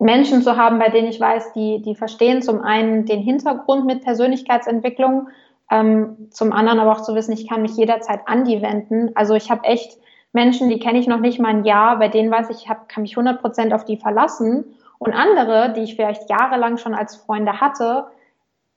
Menschen 0.00 0.42
zu 0.42 0.56
haben, 0.56 0.80
bei 0.80 0.88
denen 0.88 1.06
ich 1.06 1.20
weiß, 1.20 1.52
die, 1.52 1.80
die 1.80 1.94
verstehen 1.94 2.42
zum 2.42 2.60
einen 2.60 3.06
den 3.06 3.20
Hintergrund 3.20 3.86
mit 3.86 4.02
Persönlichkeitsentwicklung, 4.02 5.28
ähm, 5.70 6.28
zum 6.30 6.52
anderen 6.52 6.80
aber 6.80 6.90
auch 6.90 7.02
zu 7.02 7.14
wissen, 7.14 7.32
ich 7.32 7.48
kann 7.48 7.62
mich 7.62 7.76
jederzeit 7.76 8.22
an 8.26 8.44
die 8.44 8.62
wenden. 8.62 9.12
Also 9.14 9.34
ich 9.34 9.48
habe 9.48 9.62
echt 9.62 9.96
Menschen, 10.36 10.68
die 10.68 10.78
kenne 10.78 10.98
ich 10.98 11.08
noch 11.08 11.18
nicht 11.18 11.40
mal 11.40 11.48
ein 11.48 11.64
Jahr, 11.64 11.98
bei 11.98 12.08
denen 12.08 12.30
weiß 12.30 12.50
ich, 12.50 12.58
ich 12.58 12.68
hab, 12.68 12.88
kann 12.88 13.02
mich 13.02 13.16
100 13.16 13.40
Prozent 13.40 13.72
auf 13.72 13.84
die 13.84 13.96
verlassen. 13.96 14.64
Und 14.98 15.14
andere, 15.14 15.72
die 15.72 15.80
ich 15.80 15.96
vielleicht 15.96 16.30
jahrelang 16.30 16.76
schon 16.76 16.94
als 16.94 17.16
Freunde 17.16 17.60
hatte, 17.60 18.06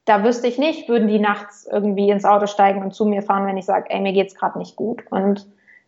da 0.05 0.23
wüsste 0.23 0.47
ich 0.47 0.57
nicht, 0.57 0.89
würden 0.89 1.07
die 1.07 1.19
nachts 1.19 1.67
irgendwie 1.71 2.09
ins 2.09 2.25
Auto 2.25 2.47
steigen 2.47 2.81
und 2.81 2.95
zu 2.95 3.05
mir 3.05 3.21
fahren, 3.21 3.45
wenn 3.45 3.57
ich 3.57 3.65
sage, 3.65 3.89
ey, 3.89 3.99
mir 3.99 4.13
geht's 4.13 4.35
gerade 4.35 4.57
nicht 4.57 4.75
gut. 4.75 5.03
Und 5.11 5.45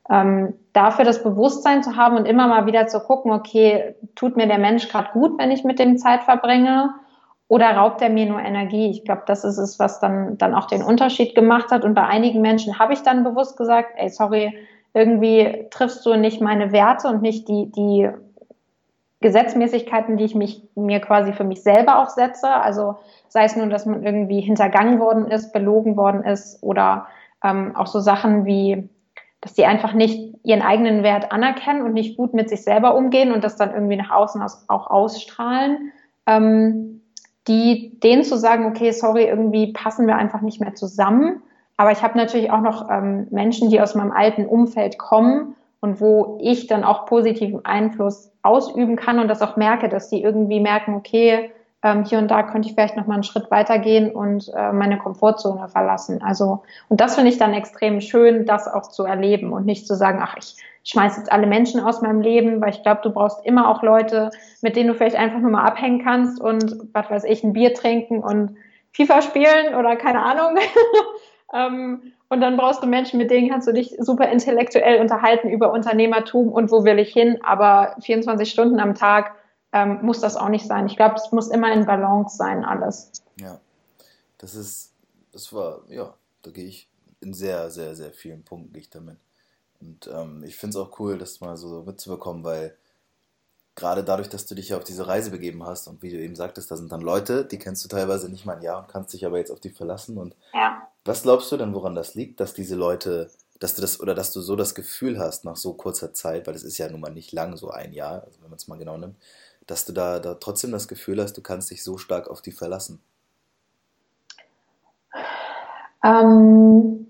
ähm, 0.09 0.53
dafür 0.73 1.05
das 1.05 1.23
Bewusstsein 1.23 1.83
zu 1.83 1.95
haben 1.95 2.17
und 2.17 2.27
immer 2.27 2.47
mal 2.47 2.65
wieder 2.65 2.87
zu 2.87 2.99
gucken, 2.99 3.31
okay, 3.31 3.95
tut 4.15 4.35
mir 4.35 4.47
der 4.47 4.59
Mensch 4.59 4.89
gerade 4.89 5.09
gut, 5.13 5.39
wenn 5.39 5.51
ich 5.51 5.63
mit 5.63 5.79
dem 5.79 5.97
Zeit 5.97 6.23
verbringe? 6.23 6.93
Oder 7.47 7.75
raubt 7.75 8.01
er 8.01 8.09
mir 8.09 8.25
nur 8.25 8.39
Energie? 8.39 8.89
Ich 8.91 9.03
glaube, 9.03 9.23
das 9.25 9.43
ist 9.43 9.57
es, 9.57 9.79
was 9.79 9.99
dann, 9.99 10.37
dann 10.37 10.53
auch 10.53 10.67
den 10.67 10.83
Unterschied 10.83 11.33
gemacht 11.33 11.71
hat. 11.71 11.83
Und 11.83 11.93
bei 11.93 12.05
einigen 12.05 12.41
Menschen 12.41 12.77
habe 12.77 12.93
ich 12.93 13.01
dann 13.03 13.23
bewusst 13.23 13.57
gesagt, 13.57 13.93
ey, 13.95 14.09
sorry, 14.09 14.53
irgendwie 14.93 15.67
triffst 15.71 16.05
du 16.05 16.15
nicht 16.15 16.41
meine 16.41 16.71
Werte 16.71 17.07
und 17.07 17.21
nicht 17.21 17.47
die, 17.47 17.71
die 17.71 18.09
Gesetzmäßigkeiten, 19.21 20.17
die 20.17 20.25
ich 20.25 20.35
mich, 20.35 20.63
mir 20.75 20.99
quasi 20.99 21.31
für 21.31 21.43
mich 21.43 21.61
selber 21.61 21.99
auch 21.99 22.09
setze. 22.09 22.49
Also 22.49 22.95
sei 23.29 23.45
es 23.45 23.55
nur, 23.55 23.67
dass 23.67 23.85
man 23.85 24.03
irgendwie 24.03 24.41
hintergangen 24.41 24.99
worden 24.99 25.27
ist, 25.27 25.53
belogen 25.53 25.95
worden 25.95 26.23
ist 26.23 26.61
oder 26.61 27.07
ähm, 27.43 27.75
auch 27.75 27.87
so 27.87 27.99
Sachen 27.99 28.45
wie, 28.45 28.89
dass 29.39 29.53
die 29.53 29.65
einfach 29.65 29.93
nicht 29.93 30.35
ihren 30.43 30.63
eigenen 30.63 31.03
Wert 31.03 31.31
anerkennen 31.31 31.83
und 31.83 31.93
nicht 31.93 32.17
gut 32.17 32.33
mit 32.33 32.49
sich 32.49 32.63
selber 32.63 32.95
umgehen 32.95 33.31
und 33.31 33.43
das 33.43 33.55
dann 33.55 33.73
irgendwie 33.73 33.95
nach 33.95 34.11
außen 34.11 34.41
aus, 34.41 34.65
auch 34.67 34.89
ausstrahlen, 34.89 35.91
ähm, 36.25 37.01
die 37.47 37.99
denen 37.99 38.23
zu 38.23 38.37
sagen, 38.37 38.65
okay, 38.65 38.91
sorry, 38.91 39.25
irgendwie 39.25 39.71
passen 39.71 40.07
wir 40.07 40.15
einfach 40.15 40.41
nicht 40.41 40.59
mehr 40.59 40.73
zusammen. 40.73 41.43
Aber 41.81 41.91
ich 41.91 42.03
habe 42.03 42.15
natürlich 42.15 42.51
auch 42.51 42.61
noch 42.61 42.91
ähm, 42.91 43.25
Menschen, 43.31 43.71
die 43.71 43.81
aus 43.81 43.95
meinem 43.95 44.11
alten 44.11 44.45
Umfeld 44.45 44.99
kommen 44.99 45.55
und 45.79 45.99
wo 45.99 46.37
ich 46.39 46.67
dann 46.67 46.83
auch 46.83 47.07
positiven 47.07 47.65
Einfluss 47.65 48.31
ausüben 48.43 48.97
kann 48.97 49.17
und 49.17 49.27
das 49.27 49.41
auch 49.41 49.57
merke, 49.57 49.89
dass 49.89 50.07
die 50.07 50.21
irgendwie 50.21 50.59
merken, 50.59 50.93
okay, 50.93 51.49
ähm, 51.81 52.05
hier 52.05 52.19
und 52.19 52.29
da 52.29 52.43
könnte 52.43 52.67
ich 52.69 52.75
vielleicht 52.75 52.97
noch 52.97 53.07
mal 53.07 53.15
einen 53.15 53.23
Schritt 53.23 53.49
weitergehen 53.49 54.11
und 54.11 54.51
äh, 54.55 54.71
meine 54.71 54.99
Komfortzone 54.99 55.69
verlassen. 55.69 56.21
Also 56.21 56.61
und 56.87 57.01
das 57.01 57.15
finde 57.15 57.31
ich 57.31 57.39
dann 57.39 57.55
extrem 57.55 57.99
schön, 57.99 58.45
das 58.45 58.67
auch 58.67 58.83
zu 58.83 59.05
erleben 59.05 59.51
und 59.51 59.65
nicht 59.65 59.87
zu 59.87 59.95
sagen, 59.95 60.19
ach 60.21 60.35
ich 60.37 60.57
schmeiß 60.83 61.17
jetzt 61.17 61.31
alle 61.31 61.47
Menschen 61.47 61.81
aus 61.81 62.03
meinem 62.03 62.21
Leben, 62.21 62.61
weil 62.61 62.69
ich 62.69 62.83
glaube, 62.83 63.01
du 63.01 63.09
brauchst 63.09 63.43
immer 63.43 63.69
auch 63.69 63.81
Leute, 63.81 64.29
mit 64.61 64.75
denen 64.75 64.89
du 64.89 64.93
vielleicht 64.93 65.15
einfach 65.15 65.39
nur 65.39 65.49
mal 65.49 65.63
abhängen 65.63 66.03
kannst 66.03 66.39
und 66.39 66.75
was 66.93 67.09
weiß 67.09 67.23
ich, 67.23 67.43
ein 67.43 67.53
Bier 67.53 67.73
trinken 67.73 68.19
und 68.19 68.55
FIFA 68.91 69.23
spielen 69.23 69.73
oder 69.73 69.95
keine 69.95 70.21
Ahnung. 70.21 70.59
ähm, 71.53 72.13
und 72.29 72.41
dann 72.41 72.55
brauchst 72.55 72.81
du 72.81 72.87
Menschen, 72.87 73.17
mit 73.17 73.29
denen 73.29 73.49
kannst 73.49 73.67
du 73.67 73.73
dich 73.73 73.95
super 73.99 74.29
intellektuell 74.29 75.01
unterhalten 75.01 75.49
über 75.49 75.73
Unternehmertum 75.73 76.49
und 76.49 76.71
wo 76.71 76.85
will 76.85 76.97
ich 76.99 77.11
hin. 77.11 77.39
Aber 77.43 77.95
24 78.01 78.49
Stunden 78.49 78.79
am 78.79 78.95
Tag 78.95 79.35
ähm, 79.73 79.99
muss 80.01 80.21
das 80.21 80.37
auch 80.37 80.49
nicht 80.49 80.65
sein. 80.65 80.85
Ich 80.85 80.95
glaube, 80.95 81.15
es 81.15 81.31
muss 81.31 81.49
immer 81.49 81.71
in 81.73 81.85
Balance 81.85 82.37
sein, 82.37 82.63
alles. 82.63 83.11
Ja, 83.39 83.59
das 84.37 84.55
ist, 84.55 84.93
das 85.33 85.51
war, 85.53 85.81
ja, 85.89 86.13
da 86.41 86.51
gehe 86.51 86.65
ich 86.65 86.89
in 87.19 87.33
sehr, 87.33 87.69
sehr, 87.69 87.95
sehr 87.95 88.11
vielen 88.11 88.43
Punkten 88.43 88.73
gehe 88.73 88.81
ich 88.81 88.89
damit. 88.89 89.17
Und 89.81 90.09
ähm, 90.13 90.43
ich 90.45 90.55
finde 90.55 90.77
es 90.77 90.83
auch 90.83 90.99
cool, 90.99 91.17
das 91.17 91.41
mal 91.41 91.57
so 91.57 91.83
mitzubekommen, 91.83 92.43
weil 92.43 92.75
gerade 93.75 94.03
dadurch, 94.03 94.29
dass 94.29 94.45
du 94.45 94.55
dich 94.55 94.73
auf 94.73 94.83
diese 94.83 95.07
Reise 95.07 95.31
begeben 95.31 95.65
hast 95.65 95.87
und 95.87 96.01
wie 96.01 96.11
du 96.11 96.17
eben 96.17 96.35
sagtest, 96.35 96.69
da 96.71 96.77
sind 96.77 96.91
dann 96.91 97.01
Leute, 97.01 97.45
die 97.45 97.57
kennst 97.57 97.83
du 97.83 97.89
teilweise 97.89 98.29
nicht 98.29 98.45
mal 98.45 98.57
ein 98.57 98.61
Jahr 98.61 98.79
und 98.79 98.87
kannst 98.87 99.13
dich 99.13 99.25
aber 99.25 99.37
jetzt 99.37 99.51
auf 99.51 99.59
die 99.59 99.69
verlassen. 99.69 100.17
Und 100.17 100.35
ja. 100.53 100.87
Was 101.05 101.23
glaubst 101.23 101.51
du 101.51 101.57
denn, 101.57 101.73
woran 101.73 101.95
das 101.95 102.15
liegt, 102.15 102.39
dass 102.39 102.53
diese 102.53 102.75
Leute, 102.75 103.29
dass 103.59 103.75
du 103.75 103.81
das 103.81 103.99
oder 103.99 104.13
dass 104.15 104.31
du 104.33 104.41
so 104.41 104.55
das 104.55 104.75
Gefühl 104.75 105.19
hast 105.19 105.45
nach 105.45 105.55
so 105.55 105.73
kurzer 105.73 106.13
Zeit, 106.13 106.47
weil 106.47 106.53
das 106.53 106.63
ist 106.63 106.77
ja 106.77 106.89
nun 106.89 107.01
mal 107.01 107.11
nicht 107.11 107.31
lang, 107.31 107.57
so 107.57 107.69
ein 107.69 107.93
Jahr, 107.93 108.23
also 108.23 108.41
wenn 108.41 108.49
man 108.49 108.57
es 108.57 108.67
mal 108.67 108.77
genau 108.77 108.97
nimmt, 108.97 109.15
dass 109.67 109.85
du 109.85 109.93
da, 109.93 110.19
da 110.19 110.35
trotzdem 110.35 110.71
das 110.71 110.87
Gefühl 110.87 111.21
hast, 111.21 111.37
du 111.37 111.41
kannst 111.41 111.71
dich 111.71 111.83
so 111.83 111.97
stark 111.97 112.29
auf 112.29 112.41
die 112.41 112.51
verlassen? 112.51 113.01
Ähm, 116.03 117.07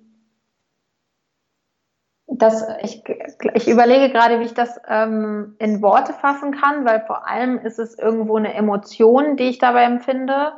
das, 2.27 2.65
ich, 2.81 3.03
ich 3.53 3.67
überlege 3.67 4.12
gerade, 4.12 4.39
wie 4.39 4.45
ich 4.45 4.53
das 4.53 4.79
ähm, 4.88 5.55
in 5.60 5.81
Worte 5.81 6.13
fassen 6.13 6.51
kann, 6.51 6.86
weil 6.86 7.05
vor 7.05 7.27
allem 7.27 7.60
ist 7.60 7.79
es 7.79 7.98
irgendwo 7.98 8.38
eine 8.38 8.53
Emotion, 8.53 9.38
die 9.38 9.50
ich 9.50 9.60
dabei 9.60 9.83
empfinde. 9.83 10.53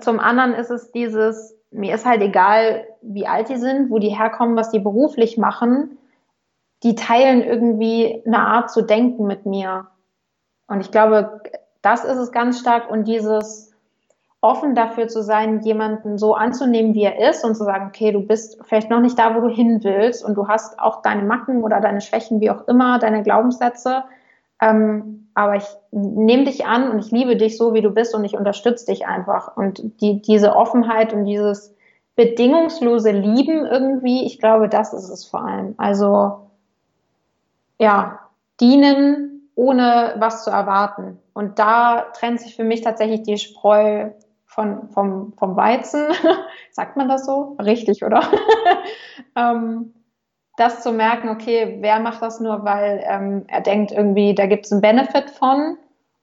Zum 0.00 0.20
anderen 0.20 0.54
ist 0.54 0.70
es 0.70 0.92
dieses, 0.92 1.57
mir 1.70 1.94
ist 1.94 2.06
halt 2.06 2.22
egal, 2.22 2.86
wie 3.02 3.26
alt 3.26 3.48
die 3.48 3.56
sind, 3.56 3.90
wo 3.90 3.98
die 3.98 4.16
herkommen, 4.16 4.56
was 4.56 4.70
die 4.70 4.78
beruflich 4.78 5.36
machen. 5.36 5.98
Die 6.82 6.94
teilen 6.94 7.42
irgendwie 7.42 8.22
eine 8.26 8.40
Art 8.40 8.70
zu 8.70 8.82
denken 8.82 9.26
mit 9.26 9.46
mir. 9.46 9.88
Und 10.66 10.80
ich 10.80 10.90
glaube, 10.90 11.42
das 11.82 12.04
ist 12.04 12.16
es 12.16 12.32
ganz 12.32 12.60
stark 12.60 12.90
und 12.90 13.08
dieses 13.08 13.68
offen 14.40 14.74
dafür 14.74 15.08
zu 15.08 15.22
sein, 15.22 15.60
jemanden 15.62 16.16
so 16.16 16.34
anzunehmen, 16.34 16.94
wie 16.94 17.02
er 17.02 17.28
ist 17.28 17.44
und 17.44 17.56
zu 17.56 17.64
sagen, 17.64 17.88
okay, 17.88 18.12
du 18.12 18.20
bist 18.20 18.58
vielleicht 18.64 18.88
noch 18.88 19.00
nicht 19.00 19.18
da, 19.18 19.34
wo 19.34 19.40
du 19.40 19.48
hin 19.48 19.82
willst 19.82 20.24
und 20.24 20.36
du 20.36 20.46
hast 20.46 20.78
auch 20.78 21.02
deine 21.02 21.24
Macken 21.24 21.64
oder 21.64 21.80
deine 21.80 22.00
Schwächen, 22.00 22.40
wie 22.40 22.50
auch 22.50 22.68
immer, 22.68 22.98
deine 23.00 23.22
Glaubenssätze. 23.22 24.04
Ähm, 24.60 25.28
aber 25.34 25.56
ich 25.56 25.66
nehme 25.92 26.44
dich 26.44 26.66
an 26.66 26.90
und 26.90 26.98
ich 26.98 27.12
liebe 27.12 27.36
dich 27.36 27.56
so, 27.56 27.72
wie 27.72 27.80
du 27.80 27.90
bist 27.90 28.14
und 28.14 28.24
ich 28.24 28.36
unterstütze 28.36 28.86
dich 28.86 29.06
einfach. 29.06 29.56
Und 29.56 30.00
die, 30.00 30.20
diese 30.20 30.56
Offenheit 30.56 31.12
und 31.12 31.26
dieses 31.26 31.74
bedingungslose 32.16 33.12
Lieben 33.12 33.64
irgendwie, 33.64 34.26
ich 34.26 34.40
glaube, 34.40 34.68
das 34.68 34.92
ist 34.92 35.08
es 35.08 35.24
vor 35.24 35.44
allem. 35.44 35.74
Also, 35.78 36.48
ja, 37.78 38.18
dienen, 38.60 39.48
ohne 39.54 40.16
was 40.18 40.42
zu 40.42 40.50
erwarten. 40.50 41.20
Und 41.34 41.60
da 41.60 42.06
trennt 42.14 42.40
sich 42.40 42.56
für 42.56 42.64
mich 42.64 42.80
tatsächlich 42.80 43.22
die 43.22 43.38
Spreu 43.38 44.10
von, 44.44 44.88
vom, 44.88 45.34
vom 45.34 45.56
Weizen. 45.56 46.06
Sagt 46.72 46.96
man 46.96 47.08
das 47.08 47.24
so? 47.24 47.56
Richtig, 47.60 48.04
oder? 48.04 48.22
ähm, 49.36 49.94
das 50.58 50.82
zu 50.82 50.92
merken, 50.92 51.28
okay, 51.28 51.78
wer 51.80 52.00
macht 52.00 52.20
das 52.20 52.40
nur, 52.40 52.64
weil 52.64 53.02
ähm, 53.06 53.44
er 53.48 53.60
denkt 53.60 53.92
irgendwie, 53.92 54.34
da 54.34 54.46
gibt 54.46 54.66
es 54.66 54.72
einen 54.72 54.80
Benefit 54.80 55.30
von 55.30 55.78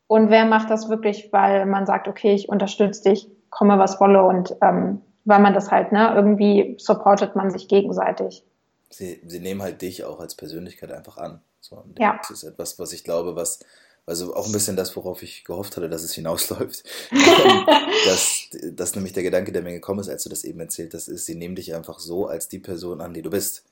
und 0.08 0.30
wer 0.30 0.46
macht 0.46 0.70
das 0.70 0.90
wirklich, 0.90 1.32
weil 1.32 1.66
man 1.66 1.86
sagt, 1.86 2.08
okay, 2.08 2.34
ich 2.34 2.50
unterstütze 2.50 3.10
dich, 3.10 3.30
komme 3.50 3.80
was 3.80 4.00
wolle 4.00 4.24
und 4.24 4.56
ähm, 4.62 5.02
weil 5.24 5.40
man 5.40 5.54
das 5.54 5.72
halt, 5.72 5.92
ne, 5.92 6.14
irgendwie 6.16 6.76
supportet 6.78 7.36
man 7.36 7.50
sich 7.50 7.68
gegenseitig. 7.68 8.44
Sie, 8.90 9.22
sie 9.26 9.40
nehmen 9.40 9.62
halt 9.62 9.82
dich 9.82 10.04
auch 10.04 10.20
als 10.20 10.36
Persönlichkeit 10.36 10.92
einfach 10.92 11.18
an. 11.18 11.42
So, 11.62 11.84
ja. 11.98 12.20
Das 12.20 12.30
ist 12.30 12.44
etwas, 12.44 12.78
was 12.78 12.94
ich 12.94 13.04
glaube, 13.04 13.36
was, 13.36 13.60
also 14.06 14.36
auch 14.36 14.46
ein 14.46 14.52
bisschen 14.52 14.76
das, 14.76 14.96
worauf 14.96 15.24
ich 15.24 15.46
gehofft 15.46 15.76
hatte, 15.78 15.90
dass 15.90 16.04
es 16.04 16.14
hinausläuft. 16.14 16.84
dass, 18.06 18.50
dass 18.72 18.96
nämlich 18.96 19.14
der 19.14 19.24
Gedanke, 19.24 19.52
der 19.52 19.64
mir 19.64 19.72
gekommen 19.72 20.02
ist, 20.02 20.10
als 20.10 20.24
du 20.24 20.30
das 20.30 20.44
eben 20.44 20.60
erzählt 20.60 20.94
hast, 20.94 21.08
ist, 21.08 21.26
sie 21.26 21.36
nehmen 21.36 21.56
dich 21.56 21.74
einfach 21.74 22.00
so 22.00 22.28
als 22.28 22.48
die 22.48 22.60
Person 22.60 23.02
an, 23.02 23.14
die 23.14 23.24
du 23.24 23.32
bist. 23.32 23.64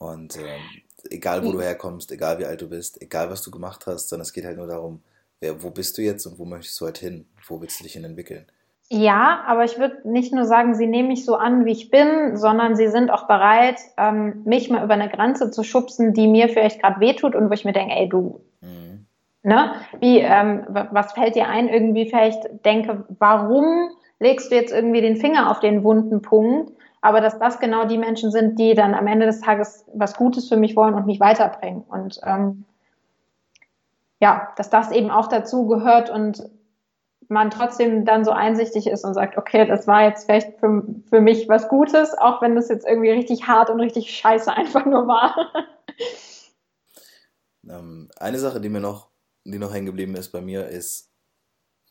Und 0.00 0.38
ähm, 0.38 0.80
egal, 1.10 1.44
wo 1.44 1.52
du 1.52 1.60
herkommst, 1.60 2.10
egal 2.10 2.38
wie 2.38 2.46
alt 2.46 2.62
du 2.62 2.70
bist, 2.70 3.00
egal, 3.02 3.30
was 3.30 3.42
du 3.42 3.50
gemacht 3.50 3.86
hast, 3.86 4.08
sondern 4.08 4.22
es 4.22 4.32
geht 4.32 4.46
halt 4.46 4.56
nur 4.56 4.66
darum, 4.66 5.02
wer, 5.40 5.62
wo 5.62 5.68
bist 5.70 5.98
du 5.98 6.02
jetzt 6.02 6.24
und 6.24 6.38
wo 6.38 6.46
möchtest 6.46 6.80
du 6.80 6.86
halt 6.86 6.96
hin? 6.96 7.26
Wo 7.46 7.60
willst 7.60 7.78
du 7.78 7.84
dich 7.84 7.92
hin 7.92 8.04
entwickeln? 8.04 8.46
Ja, 8.88 9.44
aber 9.46 9.64
ich 9.64 9.78
würde 9.78 10.00
nicht 10.10 10.32
nur 10.32 10.46
sagen, 10.46 10.74
sie 10.74 10.86
nehmen 10.86 11.08
mich 11.08 11.26
so 11.26 11.36
an, 11.36 11.66
wie 11.66 11.72
ich 11.72 11.90
bin, 11.90 12.38
sondern 12.38 12.76
sie 12.76 12.88
sind 12.88 13.10
auch 13.10 13.28
bereit, 13.28 13.76
ähm, 13.98 14.42
mich 14.46 14.70
mal 14.70 14.82
über 14.82 14.94
eine 14.94 15.10
Grenze 15.10 15.50
zu 15.50 15.64
schubsen, 15.64 16.14
die 16.14 16.26
mir 16.26 16.48
vielleicht 16.48 16.80
gerade 16.80 16.98
wehtut 16.98 17.34
und 17.34 17.50
wo 17.50 17.52
ich 17.52 17.66
mir 17.66 17.74
denke, 17.74 17.94
ey, 17.94 18.08
du, 18.08 18.40
mhm. 18.62 19.06
ne? 19.42 19.74
Wie, 20.00 20.18
ähm, 20.18 20.64
was 20.66 21.12
fällt 21.12 21.34
dir 21.34 21.46
ein? 21.46 21.68
Irgendwie 21.68 22.08
vielleicht 22.08 22.64
denke, 22.64 23.04
warum 23.18 23.90
legst 24.18 24.50
du 24.50 24.56
jetzt 24.56 24.72
irgendwie 24.72 25.02
den 25.02 25.16
Finger 25.16 25.50
auf 25.50 25.60
den 25.60 25.84
wunden 25.84 26.22
Punkt? 26.22 26.72
Aber 27.00 27.20
dass 27.20 27.38
das 27.38 27.60
genau 27.60 27.86
die 27.86 27.98
Menschen 27.98 28.30
sind, 28.30 28.58
die 28.58 28.74
dann 28.74 28.94
am 28.94 29.06
Ende 29.06 29.26
des 29.26 29.40
Tages 29.40 29.86
was 29.94 30.14
Gutes 30.16 30.48
für 30.48 30.56
mich 30.56 30.76
wollen 30.76 30.94
und 30.94 31.06
mich 31.06 31.20
weiterbringen. 31.20 31.82
Und 31.82 32.20
ähm, 32.24 32.64
ja, 34.20 34.52
dass 34.56 34.68
das 34.68 34.90
eben 34.90 35.10
auch 35.10 35.28
dazu 35.28 35.66
gehört 35.66 36.10
und 36.10 36.42
man 37.28 37.50
trotzdem 37.50 38.04
dann 38.04 38.24
so 38.24 38.32
einsichtig 38.32 38.88
ist 38.88 39.04
und 39.04 39.14
sagt, 39.14 39.38
okay, 39.38 39.64
das 39.64 39.86
war 39.86 40.02
jetzt 40.02 40.24
vielleicht 40.24 40.58
für, 40.58 40.82
für 41.08 41.20
mich 41.20 41.48
was 41.48 41.68
Gutes, 41.68 42.12
auch 42.18 42.42
wenn 42.42 42.56
das 42.56 42.68
jetzt 42.68 42.86
irgendwie 42.86 43.10
richtig 43.10 43.46
hart 43.46 43.70
und 43.70 43.80
richtig 43.80 44.10
scheiße 44.10 44.52
einfach 44.56 44.84
nur 44.84 45.06
war. 45.06 45.36
Ähm, 47.68 48.10
eine 48.16 48.38
Sache, 48.38 48.60
die 48.60 48.68
mir 48.68 48.80
noch, 48.80 49.10
die 49.44 49.58
noch 49.58 49.72
hängen 49.72 49.86
geblieben 49.86 50.16
ist 50.16 50.30
bei 50.32 50.40
mir, 50.40 50.66
ist, 50.66 51.12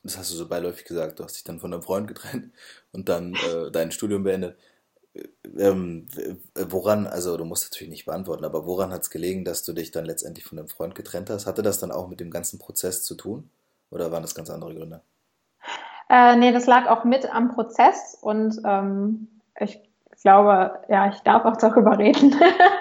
das 0.04 0.18
hast 0.18 0.32
du 0.32 0.36
so 0.36 0.48
beiläufig 0.48 0.86
gesagt, 0.86 1.20
du 1.20 1.24
hast 1.24 1.36
dich 1.36 1.44
dann 1.44 1.60
von 1.60 1.72
deinem 1.72 1.84
Freund 1.84 2.08
getrennt 2.08 2.54
und 2.92 3.08
dann 3.08 3.34
äh, 3.34 3.72
dein 3.72 3.92
Studium 3.92 4.24
beendet. 4.24 4.58
Ähm, 5.58 6.08
woran, 6.56 7.08
also 7.08 7.38
du 7.38 7.46
musst 7.46 7.72
natürlich 7.72 7.92
nicht 7.92 8.06
beantworten, 8.06 8.46
aber 8.46 8.66
woran 8.66 8.92
hat 8.92 9.04
es 9.04 9.10
gelegen, 9.10 9.46
dass 9.46 9.64
du 9.64 9.74
dich 9.74 9.92
dann 9.92 10.06
letztendlich 10.06 10.46
von 10.46 10.58
deinem 10.58 10.68
Freund 10.68 10.96
getrennt 10.96 11.30
hast? 11.30 11.46
Hatte 11.46 11.62
das 11.62 11.80
dann 11.80 11.92
auch 11.92 12.08
mit 12.08 12.20
dem 12.20 12.32
ganzen 12.32 12.60
Prozess 12.60 13.04
zu 13.04 13.16
tun? 13.16 13.50
Oder 13.92 14.12
waren 14.12 14.22
das 14.22 14.36
ganz 14.36 14.50
andere 14.50 14.76
Gründe? 14.76 15.02
Äh, 16.10 16.36
nee, 16.38 16.52
das 16.52 16.66
lag 16.66 16.88
auch 16.88 17.04
mit 17.04 17.34
am 17.34 17.54
Prozess 17.54 18.18
und 18.22 18.60
ähm, 18.66 19.28
ich 19.60 19.80
glaube, 20.22 20.80
ja, 20.90 21.10
ich 21.10 21.20
darf 21.22 21.46
auch 21.46 21.58
darüber 21.58 21.98
reden. 21.98 22.36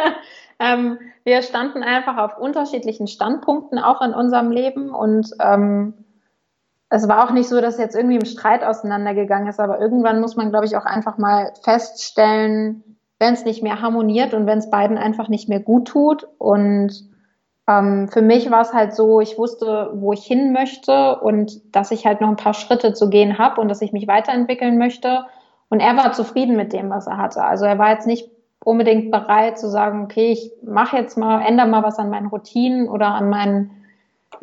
ähm, 0.59 0.99
wir 1.25 1.43
standen 1.43 1.83
einfach 1.83 2.17
auf 2.17 2.39
unterschiedlichen 2.39 3.07
Standpunkten 3.07 3.79
auch 3.79 4.01
in 4.01 4.15
unserem 4.15 4.51
Leben 4.51 4.91
und 4.95 5.31
ähm, 5.41 5.95
es 6.91 7.09
war 7.09 7.25
auch 7.25 7.33
nicht 7.33 7.49
so, 7.49 7.61
dass 7.61 7.79
jetzt 7.79 7.95
irgendwie 7.95 8.17
im 8.17 8.25
Streit 8.25 8.65
auseinandergegangen 8.65 9.49
ist, 9.49 9.61
aber 9.61 9.81
irgendwann 9.81 10.21
muss 10.21 10.37
man, 10.37 10.51
glaube 10.51 10.67
ich, 10.67 10.77
auch 10.77 10.87
einfach 10.87 11.19
mal 11.19 11.53
feststellen, 11.63 12.99
wenn 13.19 13.35
es 13.35 13.45
nicht 13.45 13.63
mehr 13.63 13.83
harmoniert 13.83 14.33
und 14.33 14.47
wenn 14.47 14.59
es 14.59 14.71
beiden 14.71 14.97
einfach 14.97 15.29
nicht 15.29 15.49
mehr 15.49 15.61
gut 15.61 15.89
tut 15.89 16.27
und 16.39 17.09
ähm, 17.69 18.09
für 18.09 18.23
mich 18.23 18.51
war 18.51 18.63
es 18.63 18.73
halt 18.73 18.95
so, 18.95 19.21
ich 19.21 19.37
wusste, 19.37 19.91
wo 19.95 20.13
ich 20.13 20.25
hin 20.25 20.53
möchte 20.53 21.21
und 21.21 21.77
dass 21.77 21.91
ich 21.91 22.07
halt 22.07 22.21
noch 22.21 22.29
ein 22.29 22.37
paar 22.37 22.55
Schritte 22.55 22.95
zu 22.95 23.11
gehen 23.11 23.39
habe 23.39 23.61
und 23.61 23.69
dass 23.69 23.83
ich 23.83 23.93
mich 23.93 24.09
weiterentwickeln 24.09 24.79
möchte. 24.79 25.27
Und 25.69 25.81
er 25.81 25.95
war 25.97 26.13
zufrieden 26.13 26.57
mit 26.57 26.73
dem, 26.73 26.89
was 26.89 27.07
er 27.07 27.19
hatte. 27.19 27.45
Also 27.45 27.67
er 27.67 27.79
war 27.79 27.91
jetzt 27.91 28.07
nicht 28.07 28.31
unbedingt 28.65 29.11
bereit 29.11 29.59
zu 29.59 29.69
sagen, 29.69 30.03
okay, 30.03 30.33
ich 30.33 30.51
mache 30.65 30.97
jetzt 30.97 31.19
mal, 31.19 31.43
ändere 31.43 31.69
mal 31.69 31.83
was 31.83 31.99
an 31.99 32.09
meinen 32.09 32.29
Routinen 32.29 32.89
oder 32.89 33.09
an 33.09 33.29
meinen 33.29 33.78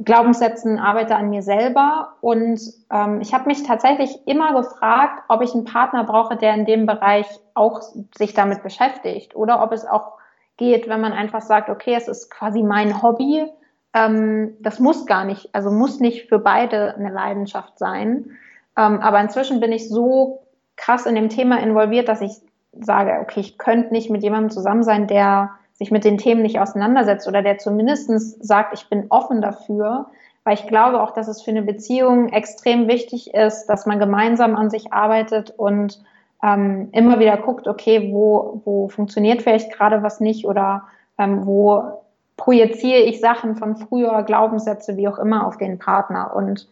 Glaubenssätzen, 0.04 0.80
arbeite 0.80 1.16
an 1.16 1.30
mir 1.30 1.42
selber. 1.42 2.14
Und 2.22 2.60
ähm, 2.92 3.22
ich 3.22 3.34
habe 3.34 3.46
mich 3.48 3.64
tatsächlich 3.64 4.28
immer 4.28 4.54
gefragt, 4.54 5.24
ob 5.28 5.42
ich 5.42 5.54
einen 5.54 5.66
Partner 5.66 6.04
brauche, 6.04 6.36
der 6.36 6.54
in 6.54 6.66
dem 6.66 6.86
Bereich 6.86 7.28
auch 7.54 7.82
sich 8.18 8.34
damit 8.34 8.64
beschäftigt 8.64 9.36
oder 9.36 9.62
ob 9.64 9.72
es 9.72 9.86
auch 9.86 10.14
geht, 10.58 10.88
wenn 10.88 11.02
man 11.02 11.14
einfach 11.14 11.42
sagt, 11.42 11.70
okay, 11.70 11.96
es 11.96 12.08
ist 12.08 12.30
quasi 12.30 12.64
mein 12.64 13.02
Hobby. 13.02 13.46
Ähm, 13.94 14.56
das 14.60 14.80
muss 14.80 15.06
gar 15.06 15.24
nicht, 15.24 15.50
also 15.54 15.72
muss 15.72 16.00
nicht 16.00 16.30
für 16.30 16.40
beide 16.40 16.96
eine 16.96 17.12
Leidenschaft 17.12 17.78
sein. 17.78 18.38
Ähm, 18.78 19.00
aber 19.00 19.20
inzwischen 19.22 19.60
bin 19.60 19.72
ich 19.72 19.90
so 19.90 20.42
krass 20.76 21.06
in 21.06 21.16
dem 21.16 21.30
Thema 21.30 21.60
involviert, 21.60 22.10
dass 22.10 22.22
ich 22.22 22.34
sage, 22.78 23.20
okay, 23.22 23.40
ich 23.40 23.58
könnte 23.58 23.94
nicht 23.94 24.10
mit 24.10 24.24
jemandem 24.24 24.50
zusammen 24.50 24.84
sein, 24.84 25.08
der 25.08 25.52
sich 25.78 25.92
mit 25.92 26.04
den 26.04 26.18
Themen 26.18 26.42
nicht 26.42 26.60
auseinandersetzt 26.60 27.28
oder 27.28 27.42
der 27.42 27.58
zumindest 27.58 28.44
sagt, 28.44 28.74
ich 28.74 28.90
bin 28.90 29.08
offen 29.10 29.42
dafür, 29.42 30.08
weil 30.44 30.54
ich 30.54 30.68
glaube 30.68 31.02
auch, 31.02 31.12
dass 31.12 31.28
es 31.28 31.42
für 31.42 31.52
eine 31.52 31.64
Beziehung 31.64 32.30
extrem 32.30 32.88
wichtig 32.88 33.34
ist, 33.34 33.66
dass 33.68 33.86
man 33.86 34.00
gemeinsam 34.00 34.56
an 34.56 34.70
sich 34.70 34.94
arbeitet 34.94 35.52
und 35.58 36.02
ähm, 36.44 36.90
immer 36.92 37.20
wieder 37.20 37.38
guckt, 37.38 37.68
okay, 37.68 38.12
wo, 38.14 38.62
wo 38.64 38.88
funktioniert 38.88 39.42
vielleicht 39.42 39.72
gerade 39.74 40.04
was 40.04 40.20
nicht 40.20 40.46
oder 40.46 40.84
ähm, 41.18 41.46
wo 41.46 42.04
projiziere 42.38 43.02
ich 43.02 43.20
Sachen 43.20 43.56
von 43.56 43.76
früher, 43.76 44.24
Glaubenssätze, 44.24 44.98
wie 44.98 45.08
auch 45.08 45.18
immer, 45.18 45.48
auf 45.48 45.58
den 45.58 45.80
Partner. 45.80 46.36
Und 46.36 46.68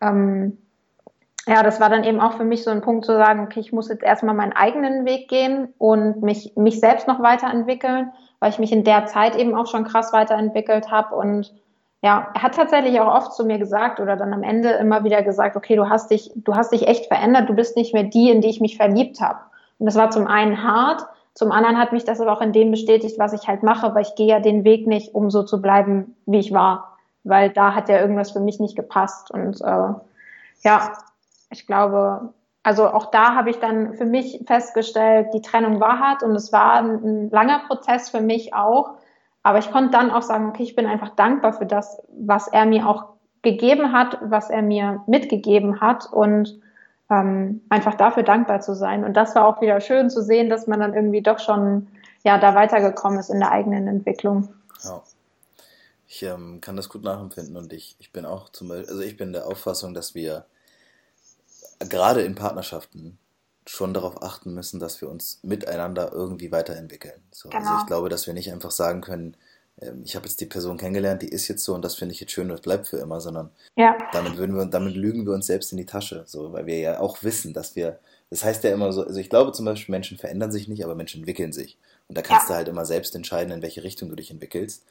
ähm, 0.00 0.58
ja, 1.46 1.62
das 1.62 1.80
war 1.80 1.90
dann 1.90 2.04
eben 2.04 2.20
auch 2.20 2.34
für 2.34 2.44
mich 2.44 2.64
so 2.64 2.70
ein 2.70 2.82
Punkt 2.82 3.04
zu 3.04 3.12
sagen, 3.12 3.40
okay, 3.40 3.60
ich 3.60 3.72
muss 3.72 3.88
jetzt 3.88 4.02
erstmal 4.02 4.34
meinen 4.34 4.52
eigenen 4.52 5.04
Weg 5.04 5.28
gehen 5.28 5.68
und 5.78 6.22
mich, 6.22 6.52
mich 6.56 6.80
selbst 6.80 7.08
noch 7.08 7.20
weiterentwickeln, 7.20 8.10
weil 8.42 8.50
ich 8.50 8.58
mich 8.58 8.72
in 8.72 8.82
der 8.82 9.06
Zeit 9.06 9.36
eben 9.36 9.54
auch 9.54 9.68
schon 9.68 9.84
krass 9.84 10.12
weiterentwickelt 10.12 10.90
habe 10.90 11.14
und 11.14 11.54
ja, 12.02 12.26
er 12.34 12.42
hat 12.42 12.56
tatsächlich 12.56 12.98
auch 12.98 13.14
oft 13.14 13.34
zu 13.34 13.44
mir 13.44 13.56
gesagt 13.58 14.00
oder 14.00 14.16
dann 14.16 14.34
am 14.34 14.42
Ende 14.42 14.70
immer 14.70 15.04
wieder 15.04 15.22
gesagt, 15.22 15.54
okay, 15.54 15.76
du 15.76 15.88
hast 15.88 16.10
dich, 16.10 16.32
du 16.34 16.56
hast 16.56 16.72
dich 16.72 16.88
echt 16.88 17.06
verändert, 17.06 17.48
du 17.48 17.54
bist 17.54 17.76
nicht 17.76 17.94
mehr 17.94 18.02
die, 18.02 18.32
in 18.32 18.40
die 18.40 18.48
ich 18.48 18.60
mich 18.60 18.76
verliebt 18.76 19.20
habe. 19.20 19.38
Und 19.78 19.86
das 19.86 19.94
war 19.94 20.10
zum 20.10 20.26
einen 20.26 20.64
hart, 20.64 21.06
zum 21.34 21.52
anderen 21.52 21.78
hat 21.78 21.92
mich 21.92 22.02
das 22.02 22.20
aber 22.20 22.32
auch 22.32 22.40
in 22.40 22.52
dem 22.52 22.72
bestätigt, 22.72 23.16
was 23.16 23.32
ich 23.32 23.46
halt 23.46 23.62
mache, 23.62 23.94
weil 23.94 24.02
ich 24.02 24.16
gehe 24.16 24.26
ja 24.26 24.40
den 24.40 24.64
Weg 24.64 24.88
nicht, 24.88 25.14
um 25.14 25.30
so 25.30 25.44
zu 25.44 25.62
bleiben, 25.62 26.16
wie 26.26 26.40
ich 26.40 26.52
war, 26.52 26.98
weil 27.22 27.50
da 27.50 27.76
hat 27.76 27.88
ja 27.88 28.00
irgendwas 28.00 28.32
für 28.32 28.40
mich 28.40 28.58
nicht 28.58 28.74
gepasst. 28.74 29.30
Und 29.30 29.60
äh, 29.60 29.94
ja, 30.64 30.92
ich 31.48 31.68
glaube, 31.68 32.30
also 32.62 32.88
auch 32.88 33.10
da 33.10 33.34
habe 33.34 33.50
ich 33.50 33.58
dann 33.58 33.94
für 33.94 34.04
mich 34.04 34.40
festgestellt, 34.46 35.28
die 35.34 35.42
Trennung 35.42 35.80
war 35.80 35.98
hart 35.98 36.22
und 36.22 36.34
es 36.36 36.52
war 36.52 36.74
ein, 36.74 37.30
langer 37.30 37.60
Prozess 37.66 38.10
für 38.10 38.20
mich 38.20 38.54
auch 38.54 38.96
aber 39.42 39.58
ich 39.58 39.70
konnte 39.70 39.90
dann 39.90 40.10
auch 40.10 40.22
sagen, 40.22 40.48
okay, 40.48 40.62
ich 40.62 40.76
bin 40.76 40.86
einfach 40.86 41.10
dankbar 41.10 41.52
für 41.52 41.66
das, 41.66 42.00
was 42.16 42.48
er 42.48 42.64
mir 42.64 42.86
auch 42.86 43.06
gegeben 43.42 43.92
hat, 43.92 44.18
was 44.22 44.50
er 44.50 44.62
mir 44.62 45.02
mitgegeben 45.06 45.80
hat 45.80 46.12
und 46.12 46.60
ähm, 47.10 47.60
einfach 47.68 47.94
dafür 47.94 48.22
dankbar 48.22 48.60
zu 48.60 48.74
sein. 48.74 49.04
Und 49.04 49.14
das 49.14 49.34
war 49.34 49.46
auch 49.46 49.60
wieder 49.60 49.80
schön 49.80 50.10
zu 50.10 50.22
sehen, 50.22 50.48
dass 50.48 50.68
man 50.68 50.78
dann 50.78 50.94
irgendwie 50.94 51.22
doch 51.22 51.40
schon 51.40 51.88
ja 52.22 52.38
da 52.38 52.54
weitergekommen 52.54 53.18
ist 53.18 53.30
in 53.30 53.40
der 53.40 53.50
eigenen 53.50 53.88
Entwicklung. 53.88 54.48
Ja. 54.84 55.02
Ich 56.06 56.22
ähm, 56.22 56.60
kann 56.60 56.76
das 56.76 56.88
gut 56.88 57.02
nachempfinden 57.02 57.56
und 57.56 57.72
ich, 57.72 57.96
ich 57.98 58.12
bin 58.12 58.26
auch 58.26 58.50
zum 58.50 58.68
Beispiel, 58.68 58.90
also 58.90 59.02
ich 59.02 59.16
bin 59.16 59.32
der 59.32 59.46
Auffassung, 59.46 59.94
dass 59.94 60.14
wir 60.14 60.44
gerade 61.84 62.22
in 62.22 62.34
Partnerschaften 62.34 63.18
schon 63.66 63.94
darauf 63.94 64.22
achten 64.22 64.54
müssen, 64.54 64.80
dass 64.80 65.00
wir 65.00 65.08
uns 65.08 65.38
miteinander 65.42 66.10
irgendwie 66.12 66.50
weiterentwickeln. 66.50 67.22
So, 67.30 67.48
genau. 67.48 67.62
Also 67.62 67.80
ich 67.80 67.86
glaube, 67.86 68.08
dass 68.08 68.26
wir 68.26 68.34
nicht 68.34 68.52
einfach 68.52 68.72
sagen 68.72 69.00
können, 69.00 69.36
ähm, 69.80 70.02
ich 70.04 70.16
habe 70.16 70.26
jetzt 70.26 70.40
die 70.40 70.46
Person 70.46 70.78
kennengelernt, 70.78 71.22
die 71.22 71.28
ist 71.28 71.48
jetzt 71.48 71.64
so 71.64 71.74
und 71.74 71.84
das 71.84 71.94
finde 71.94 72.14
ich 72.14 72.20
jetzt 72.20 72.32
schön 72.32 72.44
und 72.44 72.52
das 72.52 72.60
bleibt 72.60 72.88
für 72.88 72.98
immer, 72.98 73.20
sondern 73.20 73.50
ja. 73.76 73.96
damit 74.12 74.36
würden 74.36 74.56
wir, 74.56 74.66
damit 74.66 74.94
lügen 74.96 75.26
wir 75.26 75.32
uns 75.32 75.46
selbst 75.46 75.72
in 75.72 75.78
die 75.78 75.86
Tasche, 75.86 76.24
so, 76.26 76.52
weil 76.52 76.66
wir 76.66 76.78
ja 76.78 77.00
auch 77.00 77.22
wissen, 77.22 77.54
dass 77.54 77.76
wir, 77.76 78.00
das 78.30 78.44
heißt 78.44 78.64
ja 78.64 78.72
immer 78.72 78.92
so, 78.92 79.04
also 79.04 79.20
ich 79.20 79.30
glaube 79.30 79.52
zum 79.52 79.64
Beispiel, 79.64 79.92
Menschen 79.92 80.18
verändern 80.18 80.52
sich 80.52 80.68
nicht, 80.68 80.84
aber 80.84 80.94
Menschen 80.94 81.20
entwickeln 81.20 81.52
sich. 81.52 81.78
Und 82.08 82.18
da 82.18 82.22
kannst 82.22 82.48
ja. 82.48 82.54
du 82.54 82.56
halt 82.56 82.68
immer 82.68 82.84
selbst 82.84 83.14
entscheiden, 83.14 83.52
in 83.52 83.62
welche 83.62 83.84
Richtung 83.84 84.08
du 84.08 84.16
dich 84.16 84.30
entwickelst. 84.30 84.84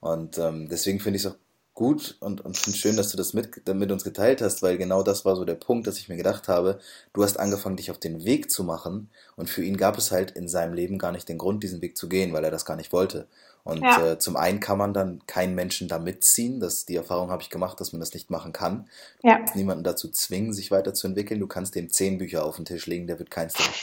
Und 0.00 0.36
ähm, 0.38 0.68
deswegen 0.68 1.00
finde 1.00 1.16
ich 1.16 1.24
es 1.24 1.30
auch 1.30 1.36
gut 1.76 2.16
und, 2.20 2.40
und 2.40 2.56
finde 2.56 2.78
schön, 2.78 2.96
dass 2.96 3.10
du 3.10 3.16
das 3.16 3.34
mit, 3.34 3.68
mit 3.68 3.92
uns 3.92 4.02
geteilt 4.02 4.40
hast, 4.40 4.62
weil 4.62 4.78
genau 4.78 5.02
das 5.02 5.24
war 5.24 5.36
so 5.36 5.44
der 5.44 5.54
Punkt, 5.54 5.86
dass 5.86 5.98
ich 5.98 6.08
mir 6.08 6.16
gedacht 6.16 6.48
habe, 6.48 6.80
du 7.12 7.22
hast 7.22 7.38
angefangen, 7.38 7.76
dich 7.76 7.90
auf 7.90 7.98
den 7.98 8.24
Weg 8.24 8.50
zu 8.50 8.64
machen 8.64 9.10
und 9.36 9.48
für 9.48 9.62
ihn 9.62 9.76
gab 9.76 9.98
es 9.98 10.10
halt 10.10 10.32
in 10.32 10.48
seinem 10.48 10.72
Leben 10.72 10.98
gar 10.98 11.12
nicht 11.12 11.28
den 11.28 11.38
Grund, 11.38 11.62
diesen 11.62 11.82
Weg 11.82 11.96
zu 11.96 12.08
gehen, 12.08 12.32
weil 12.32 12.42
er 12.44 12.50
das 12.50 12.64
gar 12.64 12.76
nicht 12.76 12.92
wollte. 12.92 13.28
Und 13.62 13.82
ja. 13.82 14.12
äh, 14.12 14.18
zum 14.18 14.36
einen 14.36 14.60
kann 14.60 14.78
man 14.78 14.94
dann 14.94 15.20
keinen 15.26 15.54
Menschen 15.54 15.86
da 15.86 15.98
mitziehen, 15.98 16.60
das, 16.60 16.86
die 16.86 16.96
Erfahrung 16.96 17.30
habe 17.30 17.42
ich 17.42 17.50
gemacht, 17.50 17.78
dass 17.78 17.92
man 17.92 18.00
das 18.00 18.14
nicht 18.14 18.30
machen 18.30 18.52
kann. 18.52 18.88
Du 19.20 19.28
ja. 19.28 19.36
kannst 19.36 19.54
niemanden 19.54 19.84
dazu 19.84 20.08
zwingen, 20.08 20.54
sich 20.54 20.70
weiterzuentwickeln. 20.70 21.40
Du 21.40 21.46
kannst 21.46 21.74
dem 21.74 21.90
zehn 21.90 22.16
Bücher 22.16 22.44
auf 22.44 22.56
den 22.56 22.64
Tisch 22.64 22.86
legen, 22.86 23.06
der 23.06 23.18
wird 23.18 23.30
keins 23.30 23.52
davon. 23.52 23.74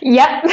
Ja. 0.00 0.42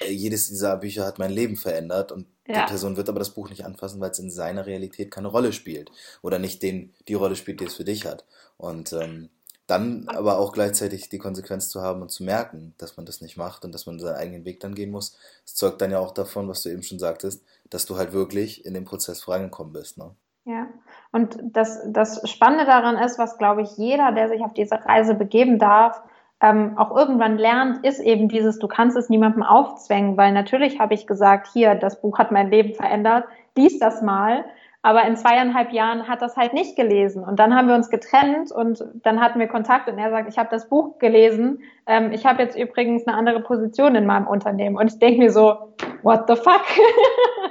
Äh, 0.00 0.10
jedes 0.10 0.48
dieser 0.48 0.76
Bücher 0.78 1.04
hat 1.04 1.18
mein 1.18 1.30
Leben 1.30 1.56
verändert 1.56 2.10
und 2.10 2.26
ja. 2.46 2.62
die 2.62 2.70
Person 2.70 2.96
wird 2.96 3.08
aber 3.08 3.18
das 3.18 3.30
Buch 3.30 3.48
nicht 3.48 3.64
anfassen, 3.64 4.00
weil 4.00 4.10
es 4.10 4.18
in 4.18 4.30
seiner 4.30 4.66
Realität 4.66 5.10
keine 5.10 5.28
Rolle 5.28 5.52
spielt 5.52 5.90
oder 6.22 6.38
nicht 6.38 6.62
den, 6.62 6.94
die 7.08 7.14
Rolle 7.14 7.36
spielt, 7.36 7.60
die 7.60 7.66
es 7.66 7.74
für 7.74 7.84
dich 7.84 8.06
hat. 8.06 8.24
Und 8.56 8.92
ähm, 8.92 9.30
dann 9.66 10.08
aber 10.08 10.38
auch 10.38 10.52
gleichzeitig 10.52 11.08
die 11.08 11.18
Konsequenz 11.18 11.68
zu 11.68 11.80
haben 11.82 12.02
und 12.02 12.10
zu 12.10 12.24
merken, 12.24 12.74
dass 12.78 12.96
man 12.96 13.06
das 13.06 13.20
nicht 13.20 13.36
macht 13.36 13.64
und 13.64 13.72
dass 13.72 13.86
man 13.86 13.98
seinen 13.98 14.16
eigenen 14.16 14.44
Weg 14.44 14.60
dann 14.60 14.74
gehen 14.74 14.90
muss, 14.90 15.16
das 15.44 15.54
zeugt 15.54 15.80
dann 15.80 15.90
ja 15.90 15.98
auch 15.98 16.12
davon, 16.12 16.48
was 16.48 16.62
du 16.62 16.68
eben 16.68 16.82
schon 16.82 16.98
sagtest, 16.98 17.44
dass 17.70 17.86
du 17.86 17.96
halt 17.96 18.12
wirklich 18.12 18.66
in 18.66 18.74
dem 18.74 18.84
Prozess 18.84 19.22
vorangekommen 19.22 19.72
bist. 19.72 19.98
Ne? 19.98 20.14
Ja, 20.44 20.66
und 21.12 21.38
das, 21.42 21.80
das 21.86 22.28
Spannende 22.28 22.66
daran 22.66 22.98
ist, 22.98 23.18
was 23.18 23.38
glaube 23.38 23.62
ich 23.62 23.76
jeder, 23.76 24.12
der 24.12 24.28
sich 24.28 24.42
auf 24.42 24.52
diese 24.52 24.84
Reise 24.84 25.14
begeben 25.14 25.58
darf, 25.58 26.02
ähm, 26.42 26.76
auch 26.76 26.94
irgendwann 26.94 27.38
lernt, 27.38 27.86
ist 27.86 28.00
eben 28.00 28.28
dieses, 28.28 28.58
du 28.58 28.66
kannst 28.66 28.96
es 28.96 29.08
niemandem 29.08 29.44
aufzwängen, 29.44 30.16
weil 30.16 30.32
natürlich 30.32 30.80
habe 30.80 30.92
ich 30.92 31.06
gesagt, 31.06 31.46
hier, 31.52 31.76
das 31.76 32.00
Buch 32.00 32.18
hat 32.18 32.32
mein 32.32 32.50
Leben 32.50 32.74
verändert, 32.74 33.24
lies 33.56 33.78
das 33.78 34.02
mal. 34.02 34.44
Aber 34.84 35.04
in 35.04 35.16
zweieinhalb 35.16 35.72
Jahren 35.72 36.08
hat 36.08 36.22
das 36.22 36.36
halt 36.36 36.54
nicht 36.54 36.74
gelesen. 36.74 37.22
Und 37.22 37.38
dann 37.38 37.54
haben 37.54 37.68
wir 37.68 37.76
uns 37.76 37.88
getrennt 37.88 38.50
und 38.50 38.84
dann 39.04 39.20
hatten 39.20 39.38
wir 39.38 39.46
Kontakt 39.46 39.88
und 39.88 39.96
er 39.96 40.10
sagt, 40.10 40.28
ich 40.28 40.38
habe 40.38 40.48
das 40.50 40.68
Buch 40.68 40.98
gelesen. 40.98 41.62
Ähm, 41.86 42.10
ich 42.10 42.26
habe 42.26 42.42
jetzt 42.42 42.58
übrigens 42.58 43.06
eine 43.06 43.16
andere 43.16 43.40
Position 43.40 43.94
in 43.94 44.06
meinem 44.06 44.26
Unternehmen. 44.26 44.76
Und 44.76 44.92
ich 44.92 44.98
denke 44.98 45.20
mir 45.20 45.30
so, 45.30 45.74
what 46.02 46.24
the 46.26 46.34
fuck? 46.34 46.64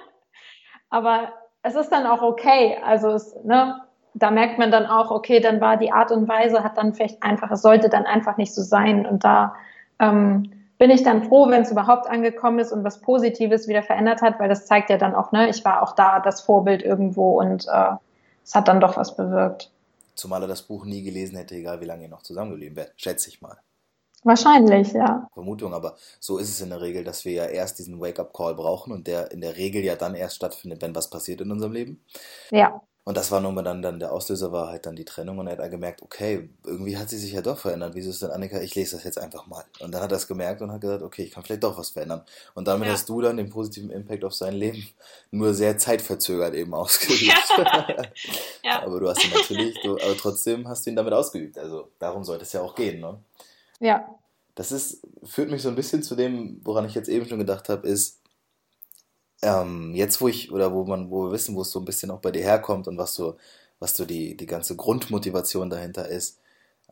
Aber 0.89 1.32
es 1.63 1.75
ist 1.75 1.89
dann 1.89 2.06
auch 2.06 2.21
okay. 2.21 2.77
Also 2.84 3.12
es, 3.12 3.34
ne, 3.45 3.82
da 4.13 4.32
merkt 4.32 4.60
man 4.60 4.71
dann 4.71 4.86
auch, 4.86 5.12
okay, 5.12 5.39
dann 5.39 5.62
war 5.62 5.78
die 5.78 5.91
Art 5.91 6.12
und 6.12 6.28
Weise, 6.28 6.63
hat 6.63 6.78
dann 6.78 6.93
vielleicht 6.93 7.24
einfach, 7.24 7.52
es 7.52 7.62
sollte 7.62 7.89
dann 7.89 8.06
einfach 8.06 8.38
nicht 8.38 8.54
so 8.54 8.62
sein. 8.62 9.06
Und 9.06 9.24
da 9.24 9.56
ähm, 10.00 10.52
bin 10.78 10.89
ich 10.89 11.04
dann 11.04 11.24
froh, 11.24 11.50
wenn 11.50 11.62
es 11.62 11.71
überhaupt 11.71 12.08
angekommen 12.08 12.60
ist 12.60 12.71
und 12.71 12.84
was 12.84 13.02
Positives 13.02 13.67
wieder 13.67 13.84
verändert 13.84 14.21
hat, 14.21 14.39
weil 14.39 14.50
das 14.50 14.65
zeigt 14.65 14.89
ja 14.89 14.97
dann 14.97 15.15
auch, 15.15 15.32
ne, 15.32 15.50
ich 15.50 15.63
war 15.63 15.84
auch 15.84 15.93
da 15.93 16.19
das 16.19 16.41
Vorbild 16.41 16.82
irgendwo 16.82 17.39
und 17.39 17.67
äh, 17.67 17.91
es 18.43 18.56
hat 18.56 18.67
dann 18.67 18.82
doch 18.82 18.97
was 18.97 19.15
bewirkt. 19.15 19.71
Zumal 20.15 20.41
er 20.41 20.47
das 20.47 20.63
Buch 20.63 20.86
nie 20.86 21.04
gelesen 21.04 21.38
hätte, 21.38 21.56
egal 21.56 21.82
wie 21.82 21.86
lange 21.86 22.04
ihr 22.04 22.10
noch 22.10 22.24
zusammengeblieben 22.24 22.76
wärt, 22.76 22.93
schätze 22.95 23.30
ich 23.30 23.41
mal. 23.41 23.58
Wahrscheinlich, 24.24 24.91
ja. 24.93 25.28
Vermutung, 25.34 25.74
aber 25.74 25.95
so 26.19 26.38
ist 26.38 26.50
es 26.50 26.62
in 26.62 26.69
der 26.69 26.82
Regel, 26.82 27.04
dass 27.04 27.26
wir 27.26 27.32
ja 27.32 27.45
erst 27.45 27.80
diesen 27.80 28.00
Wake-up-Call 28.00 28.54
brauchen 28.54 28.93
und 28.93 29.08
der 29.08 29.32
in 29.32 29.41
der 29.41 29.58
Regel 29.58 29.84
ja 29.84 29.95
dann 29.95 30.13
erst 30.13 30.36
stattfindet, 30.36 30.82
wenn 30.82 30.93
was 30.93 31.10
passiert 31.10 31.41
in 31.41 31.52
unserem 31.52 31.71
Leben. 31.71 32.04
Ja. 32.52 32.82
Und 33.03 33.17
das 33.17 33.31
war 33.31 33.41
nun 33.41 33.55
mal 33.55 33.63
dann, 33.63 33.81
dann 33.81 33.99
der 33.99 34.11
Auslöser 34.11 34.51
war 34.51 34.67
halt 34.67 34.85
dann 34.85 34.95
die 34.95 35.05
Trennung 35.05 35.39
und 35.39 35.47
er 35.47 35.53
hat 35.53 35.59
dann 35.59 35.71
gemerkt, 35.71 36.03
okay, 36.03 36.49
irgendwie 36.63 36.97
hat 36.97 37.09
sie 37.09 37.17
sich 37.17 37.31
ja 37.31 37.41
doch 37.41 37.57
verändert. 37.57 37.95
Wieso 37.95 38.11
ist 38.11 38.21
denn 38.21 38.29
Annika? 38.29 38.61
Ich 38.61 38.75
lese 38.75 38.95
das 38.95 39.03
jetzt 39.03 39.17
einfach 39.17 39.47
mal. 39.47 39.63
Und 39.79 39.91
dann 39.91 40.03
hat 40.03 40.11
er 40.11 40.17
es 40.17 40.27
gemerkt 40.27 40.61
und 40.61 40.71
hat 40.71 40.81
gesagt, 40.81 41.01
okay, 41.01 41.23
ich 41.23 41.31
kann 41.31 41.43
vielleicht 41.43 41.63
doch 41.63 41.75
was 41.79 41.89
verändern. 41.89 42.21
Und 42.53 42.67
damit 42.67 42.87
ja. 42.87 42.93
hast 42.93 43.09
du 43.09 43.19
dann 43.19 43.37
den 43.37 43.49
positiven 43.49 43.89
Impact 43.89 44.23
auf 44.23 44.35
sein 44.35 44.53
Leben 44.53 44.87
nur 45.31 45.55
sehr 45.55 45.79
zeitverzögert 45.79 46.53
eben 46.53 46.75
ausgeübt. 46.75 47.21
Ja. 47.23 47.35
ja. 48.63 48.83
Aber 48.83 48.99
du 48.99 49.09
hast 49.09 49.25
ihn 49.25 49.31
natürlich, 49.31 49.81
du, 49.81 49.93
aber 49.93 50.15
trotzdem 50.15 50.67
hast 50.67 50.85
du 50.85 50.91
ihn 50.91 50.95
damit 50.95 51.13
ausgeübt. 51.13 51.57
Also 51.57 51.89
darum 51.97 52.23
sollte 52.23 52.43
es 52.43 52.53
ja 52.53 52.61
auch 52.61 52.75
gehen, 52.75 53.01
ne? 53.01 53.19
Ja. 53.79 54.07
Das 54.53 54.71
ist, 54.71 55.01
führt 55.23 55.49
mich 55.49 55.63
so 55.63 55.69
ein 55.69 55.75
bisschen 55.75 56.03
zu 56.03 56.15
dem, 56.15 56.61
woran 56.63 56.85
ich 56.85 56.93
jetzt 56.93 57.09
eben 57.09 57.27
schon 57.27 57.39
gedacht 57.39 57.67
habe, 57.67 57.87
ist, 57.87 58.20
ähm, 59.41 59.93
jetzt 59.95 60.21
wo 60.21 60.27
ich, 60.27 60.51
oder 60.51 60.73
wo 60.73 60.86
man, 60.86 61.10
wo 61.10 61.25
wir 61.25 61.32
wissen, 61.32 61.56
wo 61.56 61.62
es 61.62 61.71
so 61.71 61.80
ein 61.80 61.86
bisschen 61.86 62.12
auch 62.12 62.19
bei 62.19 62.32
dir 62.32 62.43
herkommt 62.43 62.88
und 62.88 62.97
was 62.97 63.15
so, 63.15 63.38
was 63.80 63.95
so 63.95 64.06
die, 64.06 64.38
die 64.38 64.45
ganze 64.45 64.75
Grundmotivation 64.75 65.69
dahinter 65.69 66.08
ist, 66.08 66.39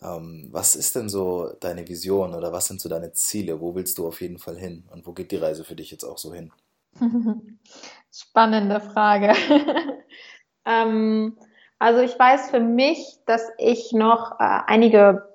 ähm, 0.02 0.48
was 0.52 0.76
ist 0.76 0.96
denn 0.96 1.10
so 1.10 1.52
deine 1.60 1.88
Vision 1.88 2.34
oder 2.34 2.52
was 2.54 2.68
sind 2.68 2.82
so 2.82 2.90
deine 2.90 3.12
Ziele? 3.12 3.60
Wo 3.60 3.76
willst 3.76 3.98
du 3.98 4.08
auf 4.08 4.22
jeden 4.22 4.40
Fall 4.40 4.58
hin? 4.58 4.86
Und 4.92 5.06
wo 5.06 5.12
geht 5.14 5.32
die 5.32 5.38
Reise 5.38 5.64
für 5.64 5.76
dich 5.76 5.92
jetzt 5.92 6.04
auch 6.04 6.18
so 6.18 6.34
hin? 6.34 6.52
Spannende 8.12 8.80
Frage. 8.80 9.34
ähm, 10.66 11.38
also 11.78 12.02
ich 12.02 12.18
weiß 12.18 12.50
für 12.50 12.60
mich, 12.60 13.20
dass 13.26 13.44
ich 13.58 13.92
noch 13.92 14.40
äh, 14.40 14.60
einige 14.68 15.28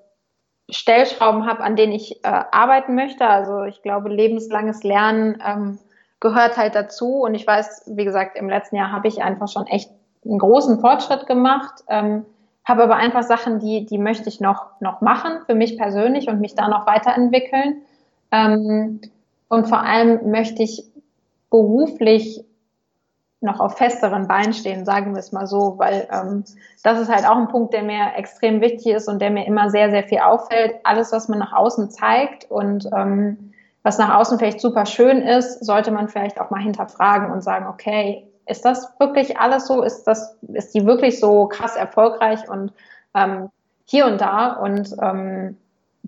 Stellschrauben 0.71 1.47
habe, 1.47 1.63
an 1.63 1.77
denen 1.77 1.93
ich 1.93 2.25
äh, 2.25 2.29
arbeiten 2.29 2.95
möchte. 2.95 3.27
Also 3.27 3.65
ich 3.65 3.83
glaube, 3.83 4.09
lebenslanges 4.09 4.83
Lernen 4.83 5.39
ähm, 5.45 5.79
gehört 6.21 6.57
halt 6.57 6.75
dazu. 6.75 7.23
Und 7.23 7.35
ich 7.35 7.47
weiß, 7.47 7.93
wie 7.95 8.05
gesagt, 8.05 8.37
im 8.37 8.49
letzten 8.49 8.77
Jahr 8.77 8.93
habe 8.93 9.09
ich 9.09 9.23
einfach 9.23 9.49
schon 9.49 9.67
echt 9.67 9.91
einen 10.25 10.39
großen 10.39 10.81
Fortschritt 10.81 11.27
gemacht, 11.27 11.85
ähm, 11.89 12.25
habe 12.65 12.85
aber 12.85 12.97
einfach 12.97 13.23
Sachen, 13.23 13.59
die, 13.59 13.85
die 13.85 13.99
möchte 13.99 14.29
ich 14.29 14.41
noch, 14.41 14.81
noch 14.81 15.03
machen 15.03 15.43
für 15.45 15.55
mich 15.55 15.77
persönlich 15.77 16.29
und 16.29 16.41
mich 16.41 16.55
da 16.55 16.69
noch 16.69 16.87
weiterentwickeln. 16.87 17.83
Ähm, 18.31 19.01
und 19.49 19.69
vor 19.69 19.81
allem 19.81 20.31
möchte 20.31 20.63
ich 20.63 20.85
beruflich 21.51 22.45
noch 23.45 23.61
auf 23.61 23.77
festeren 23.77 24.27
Beinen 24.27 24.55
stehen, 24.55 24.85
sagen 24.85 25.13
wir 25.13 25.21
es 25.21 25.31
mal 25.31 25.47
so, 25.47 25.75
weil 25.77 26.09
ähm, 26.11 26.45
das 26.83 26.99
ist 26.99 27.11
halt 27.11 27.29
auch 27.29 27.37
ein 27.37 27.49
Punkt, 27.49 27.75
der 27.75 27.83
mir 27.83 28.15
extrem 28.17 28.61
wichtig 28.61 28.87
ist 28.95 29.09
und 29.09 29.21
der 29.21 29.31
mir 29.31 29.47
immer 29.47 29.71
sehr, 29.71 29.91
sehr 29.91 30.03
viel 30.03 30.21
auffällt. 30.21 30.77
Alles, 30.83 31.13
was 31.13 31.29
man 31.29 31.39
nach 31.39 31.53
außen 31.53 31.91
zeigt 31.91 32.51
und 32.51 32.89
ähm, 32.97 33.53
was 33.85 33.99
nach 33.99 34.17
außen 34.17 34.39
vielleicht 34.39 34.61
super 34.61 34.87
schön 34.87 35.23
ist, 35.23 35.65
sollte 35.65 35.93
man 35.93 36.09
vielleicht 36.09 36.41
auch 36.41 36.51
mal 36.51 36.61
hinterfragen 36.61 37.31
und 37.31 37.43
sagen, 37.43 37.67
okay, 37.69 38.27
ist 38.47 38.65
das 38.65 38.99
wirklich 38.99 39.39
alles 39.39 39.67
so? 39.67 39.83
Ist 39.83 40.05
das, 40.05 40.37
ist 40.53 40.75
die 40.75 40.87
wirklich 40.87 41.21
so 41.21 41.47
krass 41.47 41.77
erfolgreich 41.77 42.49
und 42.49 42.73
ähm, 43.15 43.51
hier 43.85 44.07
und 44.07 44.21
da? 44.21 44.55
Und 44.55 44.97
ähm, 45.01 45.59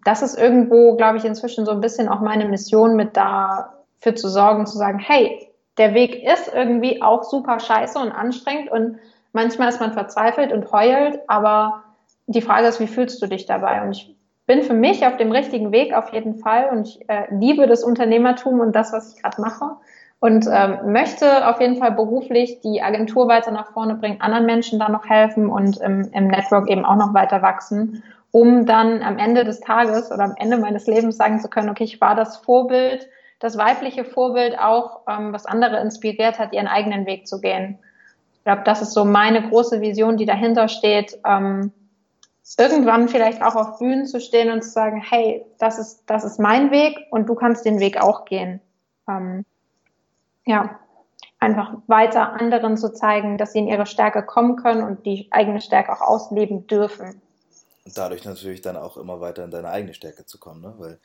das 0.05 0.23
ist 0.23 0.39
irgendwo, 0.39 0.97
glaube 0.97 1.19
ich, 1.19 1.25
inzwischen 1.27 1.67
so 1.67 1.73
ein 1.73 1.83
bisschen 1.83 2.09
auch 2.09 2.21
meine 2.21 2.47
Mission, 2.47 2.97
mit 2.97 3.15
dafür 3.15 4.17
zu 4.17 4.29
sorgen, 4.29 4.67
zu 4.67 4.79
sagen, 4.79 4.99
hey, 4.99 5.51
der 5.77 5.93
Weg 5.93 6.25
ist 6.25 6.51
irgendwie 6.55 7.03
auch 7.03 7.25
super 7.25 7.61
scheiße 7.61 7.99
und 7.99 8.11
anstrengend 8.11 8.71
und 8.71 8.99
manchmal 9.33 9.69
ist 9.69 9.81
man 9.81 9.93
verzweifelt 9.93 10.51
und 10.51 10.73
heult, 10.73 11.21
aber 11.29 11.85
die 12.27 12.41
Frage 12.41 12.69
ist, 12.69 12.81
wie 12.81 12.87
fühlst 12.87 13.21
du 13.21 13.27
dich 13.27 13.45
dabei? 13.45 13.83
Und 13.83 13.93
ich 13.93 14.15
bin 14.47 14.63
für 14.63 14.75
mich 14.75 15.05
auf 15.07 15.17
dem 15.17 15.33
richtigen 15.33 15.73
Weg 15.73 15.93
auf 15.93 16.13
jeden 16.13 16.37
Fall 16.39 16.69
und 16.71 16.89
ich 16.89 17.09
äh, 17.09 17.25
liebe 17.31 17.67
das 17.67 17.83
Unternehmertum 17.83 18.61
und 18.61 18.75
das, 18.75 18.93
was 18.93 19.15
ich 19.15 19.23
gerade 19.23 19.41
mache 19.41 19.77
und 20.21 20.47
ähm, 20.51 20.93
möchte 20.93 21.47
auf 21.49 21.61
jeden 21.61 21.77
Fall 21.77 21.93
beruflich 21.93 22.61
die 22.61 22.83
Agentur 22.83 23.29
weiter 23.29 23.51
nach 23.51 23.73
vorne 23.73 23.97
bringen, 23.97 24.21
anderen 24.21 24.47
Menschen 24.47 24.79
da 24.79 24.89
noch 24.89 25.09
helfen 25.09 25.49
und 25.49 25.79
im, 25.79 26.09
im 26.13 26.29
Network 26.29 26.71
eben 26.71 26.85
auch 26.85 26.97
noch 26.97 27.13
weiter 27.13 27.43
wachsen, 27.43 28.03
um 28.31 28.67
dann 28.67 29.03
am 29.03 29.19
Ende 29.19 29.45
des 29.45 29.61
Tages 29.61 30.11
oder 30.11 30.25
am 30.25 30.35
Ende 30.39 30.59
meines 30.59 30.87
Lebens 30.87 31.17
sagen 31.17 31.41
zu 31.41 31.49
können, 31.49 31.69
okay, 31.69 31.85
ich 31.85 32.01
war 32.01 32.15
das 32.15 32.39
Vorbild, 32.39 33.09
das 33.41 33.59
weibliche 33.59 34.05
Vorbild 34.05 34.59
auch, 34.59 35.01
ähm, 35.09 35.33
was 35.33 35.45
andere 35.45 35.81
inspiriert 35.81 36.39
hat, 36.39 36.53
ihren 36.53 36.69
eigenen 36.69 37.05
Weg 37.05 37.27
zu 37.27 37.41
gehen. 37.41 37.79
Ich 38.37 38.45
glaube, 38.45 38.63
das 38.65 38.81
ist 38.81 38.93
so 38.93 39.05
meine 39.05 39.43
große 39.49 39.81
Vision, 39.81 40.17
die 40.17 40.25
dahinter 40.25 40.69
steht. 40.69 41.19
Ähm, 41.27 41.73
irgendwann 42.57 43.09
vielleicht 43.09 43.43
auch 43.43 43.57
auf 43.57 43.79
Bühnen 43.79 44.07
zu 44.07 44.21
stehen 44.21 44.51
und 44.51 44.63
zu 44.63 44.71
sagen, 44.71 45.03
hey, 45.03 45.45
das 45.59 45.79
ist, 45.79 46.05
das 46.07 46.25
ist 46.25 46.39
mein 46.39 46.71
Weg 46.71 46.97
und 47.11 47.29
du 47.29 47.35
kannst 47.35 47.65
den 47.65 47.81
Weg 47.81 48.01
auch 48.01 48.25
gehen. 48.25 48.61
Ähm, 49.09 49.45
ja, 50.45 50.79
einfach 51.41 51.75
weiter 51.87 52.33
anderen 52.33 52.77
zu 52.77 52.93
zeigen, 52.93 53.37
dass 53.37 53.53
sie 53.53 53.59
in 53.59 53.69
ihre 53.69 53.87
Stärke 53.87 54.25
kommen 54.25 54.57
können 54.57 54.83
und 54.83 55.05
die 55.05 55.29
eigene 55.33 55.61
Stärke 55.61 55.93
auch 55.93 56.01
ausleben 56.01 56.67
dürfen. 56.67 57.21
Und 57.85 57.99
dadurch 57.99 58.25
natürlich 58.25 58.63
dann 58.63 58.77
auch 58.77 58.97
immer 58.97 59.21
weiter 59.21 59.45
in 59.45 59.51
deine 59.51 59.69
eigene 59.69 59.95
Stärke 59.95 60.25
zu 60.25 60.39
kommen, 60.39 60.61
ne? 60.61 60.75
weil 60.79 60.99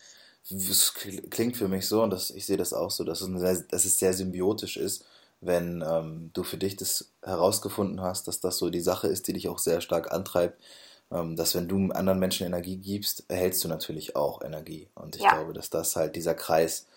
es 0.50 0.94
klingt 1.30 1.58
für 1.58 1.68
mich 1.68 1.88
so 1.88 2.02
und 2.02 2.12
das, 2.12 2.32
ich 2.32 2.46
sehe 2.46 2.58
das 2.58 2.74
auch 2.74 2.90
so, 2.92 3.04
dass 3.04 3.22
es, 3.22 3.40
sehr, 3.40 3.56
dass 3.70 3.86
es 3.86 4.00
sehr 4.00 4.14
symbiotisch 4.14 4.78
ist, 4.78 5.06
wenn 5.40 5.84
ähm, 5.88 6.32
du 6.34 6.44
für 6.44 6.58
dich 6.58 6.76
das 6.76 7.12
herausgefunden 7.24 8.02
hast, 8.02 8.28
dass 8.28 8.40
das 8.40 8.58
so 8.58 8.70
die 8.70 8.82
Sache 8.82 9.08
ist, 9.08 9.28
die 9.28 9.34
dich 9.34 9.50
auch 9.50 9.60
sehr 9.60 9.82
stark 9.82 10.12
antreibt, 10.12 10.60
dass 11.36 11.56
wenn 11.56 11.68
du 11.68 11.92
anderen 11.92 12.20
Menschen 12.20 12.48
Energie 12.48 12.78
gibst, 12.78 13.26
erhältst 13.28 13.64
du 13.64 13.68
natürlich 13.68 14.16
auch 14.16 14.42
Energie. 14.42 14.88
Und 14.96 15.18
ich 15.18 15.22
ja. 15.22 15.32
glaube, 15.34 15.54
dass 15.54 15.70
das 15.70 15.96
halt 15.96 16.16
dieser 16.16 16.34
Kreis, 16.34 16.88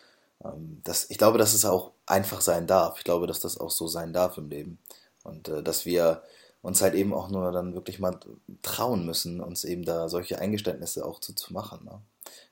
ähm, 0.45 0.81
das, 0.85 1.11
ich 1.11 1.19
glaube, 1.19 1.39
dass 1.39 1.53
es 1.53 1.65
auch 1.65 1.91
einfach 2.07 2.41
sein 2.41 2.67
darf. 2.67 2.99
Ich 2.99 3.05
glaube, 3.05 3.27
dass 3.27 3.41
das 3.41 3.59
auch 3.59 3.71
so 3.71 3.89
sein 3.89 4.13
darf 4.13 4.39
im 4.39 4.49
Leben. 4.49 4.79
Und 5.25 5.49
äh, 5.49 5.63
dass 5.63 5.85
wir 5.85 6.23
uns 6.63 6.81
halt 6.81 6.95
eben 6.95 7.13
auch 7.13 7.29
nur 7.29 7.53
dann 7.53 7.75
wirklich 7.75 7.99
mal 7.99 8.19
trauen 8.63 9.05
müssen, 9.05 9.41
uns 9.41 9.65
eben 9.65 9.85
da 9.85 10.09
solche 10.09 10.39
Eingeständnisse 10.39 11.05
auch 11.05 11.21
zu, 11.21 11.35
zu 11.35 11.53
machen. 11.53 11.85
Ne? 11.85 12.01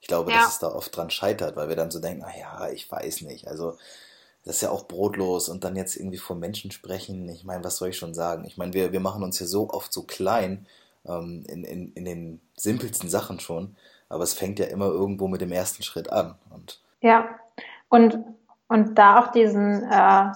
Ich 0.01 0.09
glaube, 0.09 0.33
ja. 0.33 0.38
dass 0.38 0.55
es 0.55 0.59
da 0.59 0.68
oft 0.68 0.94
dran 0.94 1.11
scheitert, 1.11 1.57
weil 1.57 1.68
wir 1.68 1.77
dann 1.77 1.90
so 1.90 2.01
denken, 2.01 2.25
ah 2.25 2.37
ja, 2.37 2.70
ich 2.70 2.90
weiß 2.90 3.22
nicht. 3.22 3.48
Also 3.48 3.79
das 4.44 4.57
ist 4.57 4.62
ja 4.62 4.70
auch 4.70 4.88
brotlos 4.88 5.48
und 5.48 5.62
dann 5.62 5.77
jetzt 5.77 5.96
irgendwie 5.96 6.18
vor 6.18 6.35
Menschen 6.35 6.72
sprechen. 6.72 7.29
Ich 7.29 7.44
meine, 7.44 7.62
was 7.62 7.77
soll 7.77 7.90
ich 7.90 7.96
schon 7.96 8.14
sagen? 8.14 8.44
Ich 8.44 8.57
meine, 8.57 8.72
wir, 8.72 8.92
wir 8.92 9.01
machen 9.01 9.22
uns 9.22 9.38
ja 9.38 9.46
so 9.46 9.70
oft 9.70 9.92
so 9.92 10.03
klein 10.03 10.66
ähm, 11.07 11.45
in, 11.49 11.65
in, 11.65 11.93
in 11.93 12.05
den 12.05 12.41
simpelsten 12.57 13.09
Sachen 13.09 13.41
schon. 13.41 13.77
Aber 14.09 14.25
es 14.25 14.35
fängt 14.35 14.59
ja 14.59 14.67
immer 14.67 14.87
irgendwo 14.87 15.29
mit 15.29 15.41
dem 15.41 15.53
ersten 15.53 15.83
Schritt 15.83 16.12
an. 16.12 16.35
Und 16.51 16.81
ja, 17.01 17.29
und, 17.88 18.19
und 18.69 18.99
da 18.99 19.21
auch 19.21 19.33
diesen 19.33 19.83
äh, 19.91 20.33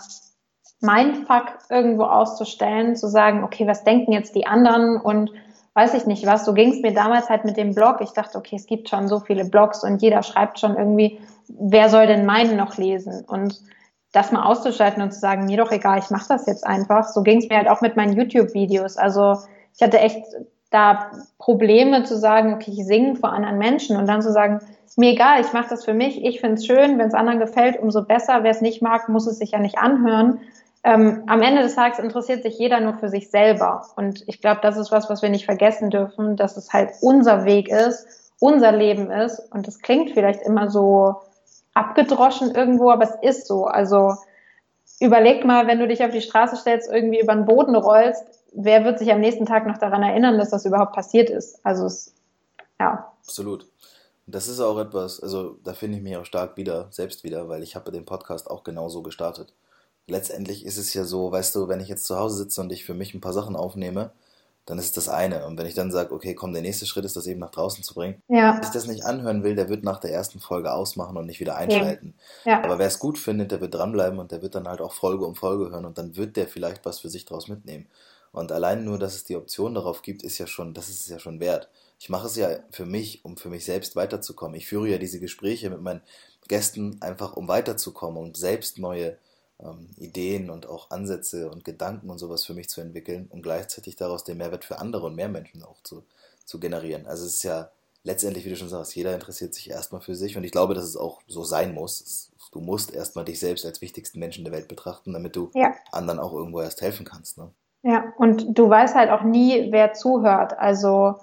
Mindfuck 0.80 1.58
irgendwo 1.70 2.04
auszustellen, 2.04 2.96
zu 2.96 3.08
sagen, 3.08 3.44
okay, 3.44 3.66
was 3.66 3.84
denken 3.84 4.12
jetzt 4.12 4.34
die 4.34 4.46
anderen 4.46 5.00
und 5.00 5.30
weiß 5.74 5.92
ich 5.94 6.06
nicht 6.06 6.24
was. 6.26 6.46
So 6.46 6.54
ging 6.54 6.72
es 6.72 6.80
mir 6.80 6.94
damals 6.94 7.28
halt 7.28 7.44
mit 7.44 7.58
dem 7.58 7.74
Blog. 7.74 8.00
Ich 8.00 8.10
dachte, 8.10 8.38
okay, 8.38 8.56
es 8.56 8.66
gibt 8.66 8.88
schon 8.88 9.08
so 9.08 9.20
viele 9.20 9.44
Blogs 9.44 9.84
und 9.84 10.00
jeder 10.00 10.22
schreibt 10.22 10.58
schon 10.58 10.74
irgendwie, 10.74 11.20
wer 11.48 11.90
soll 11.90 12.06
denn 12.06 12.24
meinen 12.24 12.56
noch 12.56 12.78
lesen? 12.78 13.24
Und 13.26 13.60
das 14.12 14.32
mal 14.32 14.44
auszuschalten 14.44 15.02
und 15.02 15.12
zu 15.12 15.20
sagen, 15.20 15.44
mir 15.44 15.58
doch 15.58 15.70
egal, 15.70 15.98
ich 15.98 16.08
mache 16.08 16.28
das 16.28 16.46
jetzt 16.46 16.66
einfach. 16.66 17.06
So 17.08 17.22
ging 17.22 17.38
es 17.38 17.48
mir 17.50 17.58
halt 17.58 17.68
auch 17.68 17.82
mit 17.82 17.96
meinen 17.96 18.16
YouTube-Videos. 18.16 18.96
Also 18.96 19.36
ich 19.74 19.82
hatte 19.82 19.98
echt 19.98 20.24
da 20.70 21.10
Probleme 21.38 22.04
zu 22.04 22.16
sagen, 22.16 22.54
okay, 22.54 22.72
ich 22.72 22.84
singe 22.84 23.16
vor 23.16 23.32
anderen 23.32 23.58
Menschen 23.58 23.96
und 23.96 24.06
dann 24.06 24.22
zu 24.22 24.32
sagen, 24.32 24.60
mir 24.96 25.10
egal, 25.10 25.40
ich 25.40 25.52
mache 25.52 25.68
das 25.68 25.84
für 25.84 25.94
mich, 25.94 26.24
ich 26.24 26.40
finde 26.40 26.54
es 26.54 26.66
schön, 26.66 26.98
wenn 26.98 27.08
es 27.08 27.14
anderen 27.14 27.38
gefällt, 27.38 27.78
umso 27.78 28.02
besser. 28.02 28.42
Wer 28.42 28.50
es 28.50 28.62
nicht 28.62 28.80
mag, 28.80 29.08
muss 29.08 29.26
es 29.26 29.38
sich 29.38 29.50
ja 29.50 29.58
nicht 29.58 29.78
anhören. 29.78 30.40
Ähm, 30.84 31.24
am 31.26 31.42
Ende 31.42 31.62
des 31.62 31.74
Tages 31.74 31.98
interessiert 31.98 32.42
sich 32.42 32.58
jeder 32.58 32.80
nur 32.80 32.94
für 32.94 33.08
sich 33.08 33.30
selber. 33.30 33.86
Und 33.96 34.24
ich 34.26 34.40
glaube, 34.40 34.60
das 34.62 34.76
ist 34.76 34.92
was, 34.92 35.10
was 35.10 35.20
wir 35.20 35.28
nicht 35.28 35.44
vergessen 35.44 35.90
dürfen, 35.90 36.36
dass 36.36 36.56
es 36.56 36.72
halt 36.72 36.90
unser 37.00 37.44
Weg 37.44 37.68
ist, 37.68 38.32
unser 38.40 38.72
Leben 38.72 39.10
ist. 39.10 39.40
Und 39.52 39.66
das 39.66 39.80
klingt 39.80 40.12
vielleicht 40.12 40.42
immer 40.42 40.70
so 40.70 41.16
abgedroschen 41.74 42.54
irgendwo, 42.54 42.90
aber 42.90 43.04
es 43.04 43.16
ist 43.20 43.46
so. 43.46 43.64
Also 43.64 44.14
überleg 45.00 45.44
mal, 45.44 45.66
wenn 45.66 45.78
du 45.78 45.88
dich 45.88 46.04
auf 46.04 46.12
die 46.12 46.22
Straße 46.22 46.56
stellst, 46.56 46.90
irgendwie 46.90 47.20
über 47.20 47.34
den 47.34 47.44
Boden 47.44 47.76
rollst, 47.76 48.24
wer 48.52 48.84
wird 48.84 48.98
sich 48.98 49.12
am 49.12 49.20
nächsten 49.20 49.46
Tag 49.46 49.66
noch 49.66 49.78
daran 49.78 50.02
erinnern, 50.02 50.38
dass 50.38 50.50
das 50.50 50.64
überhaupt 50.64 50.94
passiert 50.94 51.30
ist? 51.30 51.58
Also 51.64 51.86
es, 51.86 52.14
ja. 52.80 53.12
Absolut. 53.22 53.66
Das 54.26 54.48
ist 54.48 54.60
auch 54.60 54.78
etwas, 54.78 55.20
also 55.22 55.58
da 55.62 55.72
finde 55.72 55.98
ich 55.98 56.02
mich 56.02 56.16
auch 56.16 56.24
stark 56.24 56.56
wieder, 56.56 56.88
selbst 56.90 57.22
wieder, 57.22 57.48
weil 57.48 57.62
ich 57.62 57.76
habe 57.76 57.92
den 57.92 58.04
Podcast 58.04 58.50
auch 58.50 58.64
genauso 58.64 59.02
gestartet. 59.02 59.52
Letztendlich 60.08 60.64
ist 60.64 60.78
es 60.78 60.94
ja 60.94 61.04
so, 61.04 61.30
weißt 61.30 61.54
du, 61.54 61.68
wenn 61.68 61.80
ich 61.80 61.88
jetzt 61.88 62.04
zu 62.04 62.18
Hause 62.18 62.36
sitze 62.36 62.60
und 62.60 62.72
ich 62.72 62.84
für 62.84 62.94
mich 62.94 63.14
ein 63.14 63.20
paar 63.20 63.32
Sachen 63.32 63.56
aufnehme, 63.56 64.10
dann 64.66 64.78
ist 64.80 64.86
es 64.86 64.92
das 64.92 65.08
eine. 65.08 65.46
Und 65.46 65.56
wenn 65.58 65.66
ich 65.66 65.74
dann 65.74 65.92
sage, 65.92 66.12
okay, 66.12 66.34
komm, 66.34 66.52
der 66.52 66.62
nächste 66.62 66.86
Schritt 66.86 67.04
ist, 67.04 67.16
das 67.16 67.28
eben 67.28 67.38
nach 67.38 67.52
draußen 67.52 67.84
zu 67.84 67.94
bringen. 67.94 68.20
Ja. 68.26 68.54
Wer 68.54 68.64
sich 68.64 68.72
das 68.72 68.88
nicht 68.88 69.04
anhören 69.04 69.44
will, 69.44 69.54
der 69.54 69.68
wird 69.68 69.84
nach 69.84 70.00
der 70.00 70.12
ersten 70.12 70.40
Folge 70.40 70.72
ausmachen 70.72 71.16
und 71.16 71.26
nicht 71.26 71.38
wieder 71.38 71.56
einschalten. 71.56 72.14
Ja. 72.44 72.52
Ja. 72.52 72.64
Aber 72.64 72.80
wer 72.80 72.88
es 72.88 72.98
gut 72.98 73.16
findet, 73.16 73.52
der 73.52 73.60
wird 73.60 73.74
dranbleiben 73.74 74.18
und 74.18 74.32
der 74.32 74.42
wird 74.42 74.56
dann 74.56 74.66
halt 74.66 74.80
auch 74.80 74.92
Folge 74.92 75.24
um 75.24 75.36
Folge 75.36 75.70
hören 75.70 75.84
und 75.84 75.98
dann 75.98 76.16
wird 76.16 76.36
der 76.36 76.48
vielleicht 76.48 76.84
was 76.84 76.98
für 76.98 77.08
sich 77.08 77.24
draus 77.24 77.46
mitnehmen. 77.46 77.86
Und 78.36 78.52
allein 78.52 78.84
nur, 78.84 78.98
dass 78.98 79.14
es 79.14 79.24
die 79.24 79.34
Option 79.34 79.72
darauf 79.72 80.02
gibt, 80.02 80.22
ist 80.22 80.36
ja 80.36 80.46
schon, 80.46 80.74
das 80.74 80.90
ist 80.90 81.00
es 81.00 81.08
ja 81.08 81.18
schon 81.18 81.40
wert. 81.40 81.70
Ich 81.98 82.10
mache 82.10 82.26
es 82.26 82.36
ja 82.36 82.58
für 82.70 82.84
mich, 82.84 83.24
um 83.24 83.38
für 83.38 83.48
mich 83.48 83.64
selbst 83.64 83.96
weiterzukommen. 83.96 84.58
Ich 84.58 84.66
führe 84.66 84.90
ja 84.90 84.98
diese 84.98 85.20
Gespräche 85.20 85.70
mit 85.70 85.80
meinen 85.80 86.02
Gästen 86.46 87.00
einfach, 87.00 87.34
um 87.34 87.48
weiterzukommen 87.48 88.22
und 88.22 88.36
selbst 88.36 88.78
neue 88.78 89.16
ähm, 89.58 89.88
Ideen 89.96 90.50
und 90.50 90.68
auch 90.68 90.90
Ansätze 90.90 91.50
und 91.50 91.64
Gedanken 91.64 92.10
und 92.10 92.18
sowas 92.18 92.44
für 92.44 92.52
mich 92.52 92.68
zu 92.68 92.82
entwickeln 92.82 93.26
und 93.30 93.40
gleichzeitig 93.40 93.96
daraus 93.96 94.22
den 94.22 94.36
Mehrwert 94.36 94.66
für 94.66 94.80
andere 94.80 95.06
und 95.06 95.14
mehr 95.14 95.30
Menschen 95.30 95.62
auch 95.62 95.82
zu, 95.82 96.04
zu 96.44 96.60
generieren. 96.60 97.06
Also 97.06 97.24
es 97.24 97.36
ist 97.36 97.42
ja 97.42 97.70
letztendlich, 98.02 98.44
wie 98.44 98.50
du 98.50 98.56
schon 98.56 98.68
sagst, 98.68 98.94
jeder 98.94 99.14
interessiert 99.14 99.54
sich 99.54 99.70
erstmal 99.70 100.02
für 100.02 100.14
sich 100.14 100.36
und 100.36 100.44
ich 100.44 100.52
glaube, 100.52 100.74
dass 100.74 100.84
es 100.84 100.98
auch 100.98 101.22
so 101.26 101.42
sein 101.42 101.72
muss. 101.72 102.30
Du 102.52 102.60
musst 102.60 102.92
erstmal 102.92 103.24
dich 103.24 103.40
selbst 103.40 103.64
als 103.64 103.80
wichtigsten 103.80 104.18
Menschen 104.18 104.44
der 104.44 104.52
Welt 104.52 104.68
betrachten, 104.68 105.14
damit 105.14 105.36
du 105.36 105.50
ja. 105.54 105.74
anderen 105.90 106.20
auch 106.20 106.34
irgendwo 106.34 106.60
erst 106.60 106.82
helfen 106.82 107.06
kannst. 107.06 107.38
Ne? 107.38 107.50
Ja, 107.86 108.12
und 108.16 108.58
du 108.58 108.68
weißt 108.68 108.96
halt 108.96 109.10
auch 109.10 109.22
nie, 109.22 109.68
wer 109.70 109.92
zuhört. 109.92 110.58
Also 110.58 111.14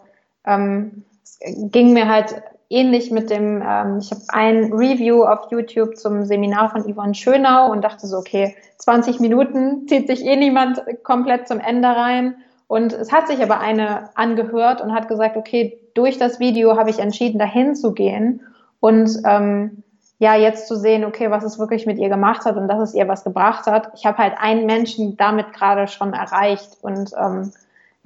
ähm, 0.45 1.04
es 1.21 1.38
ging 1.43 1.91
mir 1.91 2.08
halt 2.08 2.41
ähnlich 2.69 3.12
mit 3.12 3.30
dem, 3.30 3.62
ähm, 3.62 3.97
ich 3.99 4.12
habe 4.12 4.21
ein 4.30 4.71
Review 4.71 5.26
auf 5.26 5.52
YouTube 5.52 5.97
zum 5.97 6.23
Seminar 6.23 6.69
von 6.69 6.84
Yvonne 6.84 7.15
Schönau 7.15 7.69
und 7.69 7.84
dachte 7.84 8.08
so, 8.08 8.17
okay, 8.17 8.56
20 8.78 9.19
Minuten 9.19 9.89
zieht 9.89 10.08
sich 10.08 10.23
eh 10.26 10.38
niemand 10.38 10.82
komplett 11.04 11.49
zum 11.49 11.60
Ende 11.60 11.89
rein. 11.89 12.36
Und 12.67 12.93
es 12.93 13.12
hat 13.12 13.28
sich 13.28 13.43
aber 13.43 13.60
eine 13.60 14.15
angehört 14.15 14.80
und 14.80 14.93
hat 14.93 15.10
gesagt, 15.10 15.36
okay, 15.36 15.78
durch 15.95 16.17
das 16.17 16.39
Video 16.39 16.78
habe 16.78 16.89
ich 16.89 16.99
entschieden, 16.99 17.39
dahin 17.39 17.76
zu 17.76 17.91
gehen 17.91 18.39
und 18.80 19.19
ähm, 19.26 19.84
ja, 20.23 20.36
jetzt 20.36 20.69
zu 20.69 20.77
sehen, 20.77 21.03
okay, 21.03 21.29
was 21.31 21.43
es 21.43 21.59
wirklich 21.59 21.86
mit 21.86 21.97
ihr 21.97 22.07
gemacht 22.07 22.45
hat 22.45 22.55
und 22.55 22.69
dass 22.69 22.79
es 22.79 22.93
ihr 22.93 23.09
was 23.09 23.25
gebracht 23.25 23.65
hat. 23.65 23.91
Ich 23.93 24.05
habe 24.05 24.19
halt 24.19 24.36
einen 24.39 24.65
Menschen 24.65 25.17
damit 25.17 25.51
gerade 25.51 25.89
schon 25.89 26.13
erreicht 26.13 26.77
und 26.81 27.12
ähm, 27.21 27.51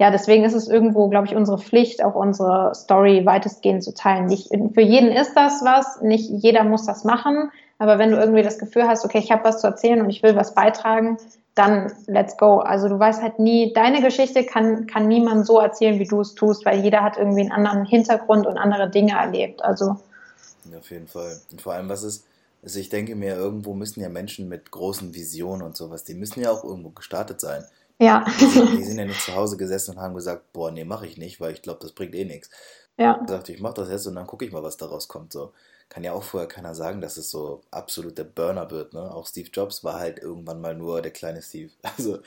ja, 0.00 0.10
deswegen 0.10 0.42
ist 0.42 0.54
es 0.54 0.66
irgendwo, 0.66 1.08
glaube 1.08 1.28
ich, 1.28 1.36
unsere 1.36 1.58
Pflicht, 1.58 2.02
auch 2.02 2.16
unsere 2.16 2.74
Story 2.74 3.24
weitestgehend 3.24 3.84
zu 3.84 3.94
teilen. 3.94 4.26
Nicht, 4.26 4.48
für 4.48 4.80
jeden 4.80 5.12
ist 5.12 5.34
das 5.34 5.62
was, 5.64 6.02
nicht 6.02 6.28
jeder 6.28 6.64
muss 6.64 6.86
das 6.86 7.04
machen, 7.04 7.52
aber 7.78 8.00
wenn 8.00 8.10
du 8.10 8.16
irgendwie 8.16 8.42
das 8.42 8.58
Gefühl 8.58 8.88
hast, 8.88 9.04
okay, 9.04 9.18
ich 9.18 9.30
habe 9.30 9.44
was 9.44 9.60
zu 9.60 9.68
erzählen 9.68 10.00
und 10.00 10.10
ich 10.10 10.24
will 10.24 10.34
was 10.34 10.56
beitragen, 10.56 11.18
dann 11.54 11.92
let's 12.08 12.36
go. 12.36 12.58
Also 12.58 12.88
du 12.88 12.98
weißt 12.98 13.22
halt 13.22 13.38
nie, 13.38 13.72
deine 13.72 14.02
Geschichte 14.02 14.42
kann, 14.42 14.88
kann 14.88 15.06
niemand 15.06 15.46
so 15.46 15.60
erzählen, 15.60 16.00
wie 16.00 16.06
du 16.06 16.20
es 16.22 16.34
tust, 16.34 16.66
weil 16.66 16.80
jeder 16.80 17.04
hat 17.04 17.16
irgendwie 17.16 17.42
einen 17.42 17.52
anderen 17.52 17.84
Hintergrund 17.84 18.44
und 18.44 18.58
andere 18.58 18.90
Dinge 18.90 19.12
erlebt. 19.12 19.64
Also 19.64 19.98
auf 20.74 20.90
jeden 20.90 21.08
Fall. 21.08 21.40
Und 21.50 21.62
vor 21.62 21.74
allem, 21.74 21.88
was 21.88 22.02
ist, 22.02 22.24
Also 22.62 22.78
ich 22.80 22.88
denke 22.88 23.14
mir, 23.14 23.36
irgendwo 23.36 23.74
müssen 23.74 24.00
ja 24.00 24.08
Menschen 24.08 24.48
mit 24.48 24.70
großen 24.70 25.14
Visionen 25.14 25.62
und 25.62 25.76
sowas, 25.76 26.04
die 26.04 26.14
müssen 26.14 26.40
ja 26.40 26.50
auch 26.50 26.64
irgendwo 26.64 26.90
gestartet 26.90 27.40
sein. 27.40 27.64
Ja. 27.98 28.24
Die 28.40 28.46
sind, 28.46 28.72
die 28.78 28.84
sind 28.84 28.98
ja 28.98 29.04
nicht 29.06 29.22
zu 29.22 29.34
Hause 29.34 29.56
gesessen 29.56 29.92
und 29.96 30.00
haben 30.00 30.14
gesagt, 30.14 30.52
boah, 30.52 30.70
nee, 30.70 30.84
mache 30.84 31.06
ich 31.06 31.16
nicht, 31.16 31.40
weil 31.40 31.52
ich 31.52 31.62
glaube, 31.62 31.80
das 31.82 31.92
bringt 31.92 32.14
eh 32.14 32.24
nichts. 32.24 32.50
Ja. 32.96 33.20
Ich 33.22 33.28
sagte, 33.28 33.52
ich 33.52 33.60
mache 33.60 33.74
das 33.74 33.90
jetzt 33.90 34.06
und 34.06 34.16
dann 34.16 34.26
gucke 34.26 34.44
ich 34.44 34.52
mal, 34.52 34.62
was 34.62 34.76
daraus 34.76 35.08
kommt. 35.08 35.32
So 35.32 35.52
kann 35.88 36.04
ja 36.04 36.12
auch 36.12 36.22
vorher 36.22 36.48
keiner 36.48 36.74
sagen, 36.74 37.00
dass 37.00 37.16
es 37.16 37.30
so 37.30 37.62
absolut 37.70 38.18
der 38.18 38.24
Burner 38.24 38.70
wird. 38.70 38.92
Ne? 38.92 39.00
Auch 39.00 39.26
Steve 39.26 39.48
Jobs 39.52 39.84
war 39.84 39.98
halt 39.98 40.18
irgendwann 40.18 40.60
mal 40.60 40.74
nur 40.74 41.00
der 41.00 41.12
kleine 41.12 41.42
Steve. 41.42 41.70
Also 41.96 42.18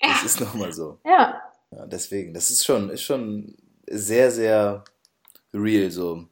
das 0.00 0.24
ist 0.24 0.40
nochmal 0.40 0.72
so. 0.72 0.98
Ja. 1.04 1.42
Ja, 1.70 1.86
deswegen, 1.86 2.32
das 2.32 2.50
ist 2.50 2.64
schon, 2.64 2.90
ist 2.90 3.02
schon 3.02 3.54
sehr, 3.86 4.30
sehr 4.30 4.84
real 5.52 5.90
so. 5.90 6.24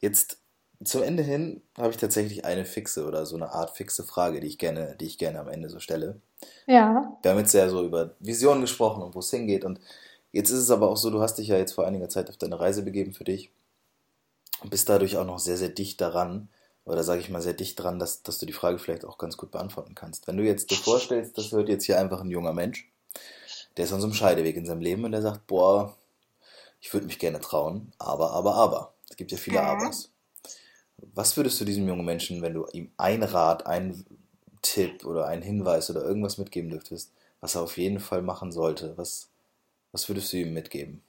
Jetzt 0.00 0.38
zum 0.84 1.02
Ende 1.02 1.22
hin 1.22 1.62
habe 1.78 1.90
ich 1.90 1.96
tatsächlich 1.96 2.44
eine 2.44 2.64
fixe 2.64 3.06
oder 3.06 3.26
so 3.26 3.36
eine 3.36 3.52
Art 3.52 3.76
fixe 3.76 4.04
Frage, 4.04 4.40
die 4.40 4.46
ich 4.46 4.58
gerne, 4.58 4.96
die 5.00 5.06
ich 5.06 5.18
gerne 5.18 5.40
am 5.40 5.48
Ende 5.48 5.70
so 5.70 5.80
stelle. 5.80 6.20
Ja. 6.66 7.16
Wir 7.22 7.30
haben 7.30 7.38
jetzt 7.38 7.54
ja 7.54 7.68
so 7.68 7.84
über 7.84 8.14
Visionen 8.20 8.60
gesprochen 8.60 9.02
und 9.02 9.14
wo 9.14 9.20
es 9.20 9.30
hingeht. 9.30 9.64
Und 9.64 9.80
jetzt 10.32 10.50
ist 10.50 10.58
es 10.58 10.70
aber 10.70 10.90
auch 10.90 10.96
so, 10.96 11.10
du 11.10 11.20
hast 11.20 11.36
dich 11.36 11.48
ja 11.48 11.56
jetzt 11.56 11.72
vor 11.72 11.86
einiger 11.86 12.08
Zeit 12.08 12.28
auf 12.28 12.36
deine 12.36 12.60
Reise 12.60 12.82
begeben 12.82 13.14
für 13.14 13.24
dich 13.24 13.50
und 14.62 14.70
bist 14.70 14.88
dadurch 14.88 15.16
auch 15.16 15.24
noch 15.24 15.38
sehr, 15.38 15.56
sehr 15.56 15.70
dicht 15.70 16.00
daran, 16.00 16.48
oder 16.84 17.02
sage 17.02 17.20
ich 17.20 17.30
mal 17.30 17.42
sehr 17.42 17.52
dicht 17.52 17.82
dran, 17.82 17.98
dass, 17.98 18.22
dass 18.22 18.38
du 18.38 18.46
die 18.46 18.52
Frage 18.52 18.78
vielleicht 18.78 19.04
auch 19.04 19.18
ganz 19.18 19.36
gut 19.36 19.50
beantworten 19.50 19.94
kannst. 19.94 20.28
Wenn 20.28 20.36
du 20.36 20.44
jetzt 20.44 20.70
dir 20.70 20.76
vorstellst, 20.76 21.36
das 21.36 21.50
hört 21.50 21.68
jetzt 21.68 21.84
hier 21.84 21.98
einfach 21.98 22.20
ein 22.20 22.30
junger 22.30 22.52
Mensch, 22.52 22.88
der 23.76 23.84
ist 23.86 23.92
an 23.92 24.00
so 24.00 24.06
einem 24.06 24.14
Scheideweg 24.14 24.56
in 24.56 24.66
seinem 24.66 24.80
Leben 24.80 25.04
und 25.04 25.12
der 25.12 25.22
sagt, 25.22 25.46
boah, 25.48 25.96
ich 26.80 26.92
würde 26.94 27.06
mich 27.06 27.18
gerne 27.18 27.40
trauen, 27.40 27.92
aber, 27.98 28.30
aber, 28.30 28.54
aber. 28.54 28.94
Es 29.10 29.16
gibt 29.16 29.32
ja 29.32 29.38
viele 29.38 29.60
Mhm. 29.60 29.66
Abers. 29.66 30.10
Was 30.98 31.36
würdest 31.36 31.60
du 31.60 31.64
diesem 31.64 31.86
jungen 31.86 32.04
Menschen, 32.04 32.42
wenn 32.42 32.54
du 32.54 32.66
ihm 32.72 32.90
ein 32.96 33.22
Rat, 33.22 33.66
einen 33.66 34.04
Tipp 34.62 35.04
oder 35.04 35.26
einen 35.26 35.42
Hinweis 35.42 35.90
oder 35.90 36.02
irgendwas 36.04 36.38
mitgeben 36.38 36.70
dürftest, 36.70 37.12
was 37.40 37.54
er 37.54 37.62
auf 37.62 37.76
jeden 37.76 38.00
Fall 38.00 38.22
machen 38.22 38.50
sollte, 38.52 38.96
was, 38.96 39.30
was 39.92 40.08
würdest 40.08 40.32
du 40.32 40.38
ihm 40.38 40.54
mitgeben? 40.54 41.02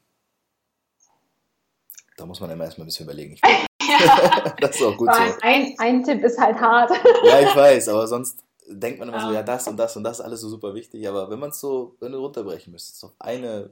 Da 2.17 2.25
muss 2.25 2.39
man 2.39 2.49
immer 2.49 2.65
erstmal 2.65 2.85
ein 2.85 2.87
bisschen 2.87 3.05
überlegen. 3.05 3.33
Ich 3.33 3.41
das 4.59 4.75
ist 4.75 4.81
auch 4.81 4.97
gut 4.97 5.13
so. 5.13 5.21
Ein, 5.41 5.73
ein 5.77 6.03
Tipp 6.03 6.23
ist 6.23 6.37
halt 6.37 6.59
hart. 6.59 6.91
Ja, 7.23 7.39
ich 7.39 7.55
weiß, 7.55 7.87
aber 7.89 8.07
sonst 8.07 8.43
denkt 8.67 8.99
man 8.99 9.09
immer 9.09 9.21
so, 9.21 9.27
Ja. 9.27 9.35
ja, 9.35 9.43
das 9.43 9.67
und 9.67 9.77
das 9.77 9.95
und 9.95 10.03
das, 10.03 10.19
alles 10.19 10.41
so 10.41 10.49
super 10.49 10.73
wichtig. 10.73 11.07
Aber 11.07 11.29
wenn 11.29 11.39
man 11.39 11.51
es 11.51 11.59
so, 11.59 11.95
wenn 11.99 12.11
du 12.11 12.19
runterbrechen 12.19 12.73
müsstest, 12.73 13.03
auf 13.05 13.13
eine 13.19 13.69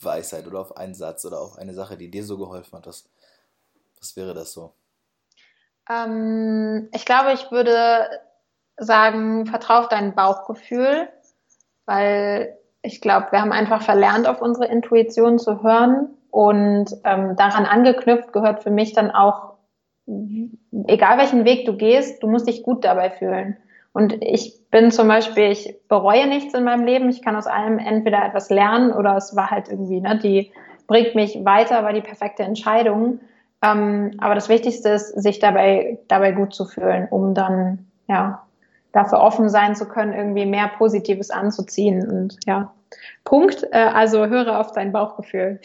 Weisheit 0.00 0.46
oder 0.46 0.60
auf 0.60 0.76
einen 0.76 0.94
Satz 0.94 1.24
oder 1.24 1.40
auf 1.40 1.56
eine 1.58 1.74
Sache, 1.74 1.96
die 1.96 2.10
dir 2.10 2.24
so 2.24 2.38
geholfen 2.38 2.76
hat, 2.78 2.86
was, 2.86 3.08
was 3.98 4.16
wäre 4.16 4.34
das 4.34 4.52
so? 4.52 4.72
Ähm, 5.88 6.88
ich 6.92 7.04
glaube, 7.04 7.32
ich 7.32 7.50
würde 7.50 8.06
sagen, 8.76 9.46
vertrau 9.46 9.80
auf 9.80 9.88
dein 9.88 10.14
Bauchgefühl, 10.14 11.08
weil 11.86 12.56
ich 12.82 13.00
glaube, 13.00 13.28
wir 13.30 13.40
haben 13.40 13.52
einfach 13.52 13.82
verlernt, 13.82 14.26
auf 14.26 14.42
unsere 14.42 14.66
Intuition 14.66 15.38
zu 15.38 15.62
hören. 15.62 16.08
Und 16.30 16.86
ähm, 17.04 17.36
daran 17.36 17.66
angeknüpft 17.66 18.32
gehört 18.32 18.62
für 18.62 18.70
mich 18.70 18.92
dann 18.92 19.10
auch, 19.10 19.54
egal 20.06 21.18
welchen 21.18 21.44
Weg 21.44 21.66
du 21.66 21.76
gehst, 21.76 22.22
du 22.22 22.26
musst 22.26 22.48
dich 22.48 22.62
gut 22.62 22.84
dabei 22.84 23.10
fühlen. 23.10 23.56
Und 23.92 24.16
ich 24.22 24.70
bin 24.70 24.90
zum 24.90 25.06
Beispiel, 25.06 25.50
ich 25.50 25.76
bereue 25.88 26.26
nichts 26.26 26.54
in 26.54 26.64
meinem 26.64 26.86
Leben. 26.86 27.10
Ich 27.10 27.22
kann 27.22 27.36
aus 27.36 27.46
allem 27.46 27.78
entweder 27.78 28.24
etwas 28.24 28.48
lernen 28.48 28.92
oder 28.92 29.16
es 29.16 29.36
war 29.36 29.50
halt 29.50 29.68
irgendwie, 29.68 30.00
ne, 30.00 30.18
die 30.18 30.50
bringt 30.86 31.14
mich 31.14 31.44
weiter, 31.44 31.84
war 31.84 31.92
die 31.92 32.00
perfekte 32.00 32.42
Entscheidung. 32.42 33.20
Ähm, 33.62 34.12
aber 34.18 34.34
das 34.34 34.48
Wichtigste 34.48 34.90
ist, 34.90 35.08
sich 35.22 35.38
dabei, 35.38 35.98
dabei 36.08 36.32
gut 36.32 36.54
zu 36.54 36.64
fühlen, 36.64 37.06
um 37.10 37.34
dann, 37.34 37.86
ja, 38.08 38.46
dafür 38.92 39.20
offen 39.20 39.48
sein 39.48 39.74
zu 39.74 39.86
können, 39.86 40.12
irgendwie 40.12 40.46
mehr 40.46 40.68
Positives 40.76 41.30
anzuziehen. 41.30 42.08
Und 42.10 42.36
ja, 42.46 42.74
Punkt. 43.24 43.64
Äh, 43.70 43.78
also 43.78 44.26
höre 44.26 44.58
auf 44.58 44.72
dein 44.72 44.92
Bauchgefühl. 44.92 45.60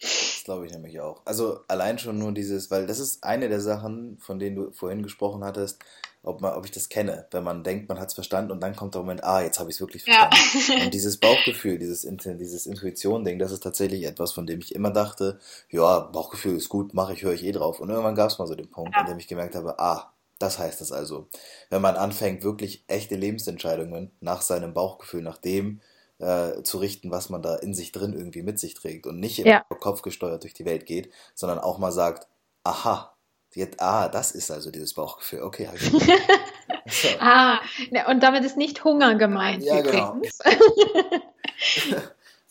Das 0.00 0.42
glaube 0.44 0.66
ich 0.66 0.72
nämlich 0.72 1.00
auch. 1.00 1.22
Also 1.24 1.60
allein 1.68 1.98
schon 1.98 2.18
nur 2.18 2.32
dieses, 2.32 2.70
weil 2.70 2.86
das 2.86 3.00
ist 3.00 3.24
eine 3.24 3.48
der 3.48 3.60
Sachen, 3.60 4.18
von 4.20 4.38
denen 4.38 4.56
du 4.56 4.70
vorhin 4.70 5.02
gesprochen 5.02 5.42
hattest, 5.42 5.82
ob, 6.26 6.40
man, 6.40 6.54
ob 6.54 6.64
ich 6.64 6.72
das 6.72 6.88
kenne, 6.88 7.26
wenn 7.30 7.44
man 7.44 7.62
denkt, 7.64 7.88
man 7.88 7.98
hat 8.00 8.08
es 8.08 8.14
verstanden 8.14 8.50
und 8.50 8.60
dann 8.60 8.74
kommt 8.74 8.94
der 8.94 9.00
Moment, 9.02 9.22
ah, 9.24 9.40
jetzt 9.42 9.58
habe 9.60 9.70
ich 9.70 9.76
es 9.76 9.80
wirklich 9.80 10.04
Ja. 10.06 10.28
verstanden. 10.28 10.82
Und 10.86 10.94
dieses 10.94 11.18
Bauchgefühl, 11.18 11.78
dieses, 11.78 12.02
dieses 12.02 12.66
Intuition-Ding, 12.66 13.38
das 13.38 13.52
ist 13.52 13.62
tatsächlich 13.62 14.04
etwas, 14.04 14.32
von 14.32 14.46
dem 14.46 14.58
ich 14.60 14.74
immer 14.74 14.90
dachte, 14.90 15.38
ja, 15.70 16.00
Bauchgefühl 16.00 16.56
ist 16.56 16.68
gut, 16.68 16.94
mache 16.94 17.12
ich, 17.12 17.22
höre 17.22 17.32
ich 17.32 17.44
eh 17.44 17.52
drauf. 17.52 17.80
Und 17.80 17.90
irgendwann 17.90 18.16
gab 18.16 18.30
es 18.30 18.38
mal 18.38 18.46
so 18.48 18.54
den 18.54 18.70
Punkt, 18.70 18.94
Ja. 18.94 19.00
an 19.02 19.06
dem 19.06 19.18
ich 19.18 19.28
gemerkt 19.28 19.54
habe, 19.54 19.78
ah, 19.78 20.12
das 20.38 20.58
heißt 20.58 20.80
das 20.80 20.92
also. 20.92 21.28
Wenn 21.70 21.80
man 21.80 21.96
anfängt, 21.96 22.42
wirklich 22.42 22.84
echte 22.88 23.14
Lebensentscheidungen 23.14 24.10
nach 24.20 24.42
seinem 24.42 24.74
Bauchgefühl, 24.74 25.22
nach 25.22 25.38
dem 25.38 25.80
äh, 26.18 26.62
zu 26.62 26.78
richten, 26.78 27.10
was 27.10 27.28
man 27.30 27.42
da 27.42 27.56
in 27.56 27.74
sich 27.74 27.92
drin 27.92 28.14
irgendwie 28.14 28.42
mit 28.42 28.58
sich 28.58 28.74
trägt 28.74 29.06
und 29.06 29.20
nicht 29.20 29.38
im 29.38 29.46
Ja. 29.46 29.62
Kopf 29.80 30.02
gesteuert 30.02 30.42
durch 30.42 30.54
die 30.54 30.64
Welt 30.64 30.86
geht, 30.86 31.10
sondern 31.34 31.58
auch 31.58 31.78
mal 31.78 31.92
sagt, 31.92 32.26
aha, 32.64 33.15
jetzt, 33.56 33.80
ah, 33.80 34.08
das 34.08 34.32
ist 34.32 34.50
also 34.50 34.70
dieses 34.70 34.94
Bauchgefühl. 34.94 35.42
Okay, 35.42 35.66
hab 35.68 35.74
ich 35.76 35.82
so. 36.86 37.08
Ah, 37.20 37.60
und 38.08 38.22
damit 38.22 38.44
ist 38.44 38.56
nicht 38.56 38.84
Hunger 38.84 39.16
gemeint 39.16 39.62
Ja, 39.64 39.80
genau. 39.80 40.20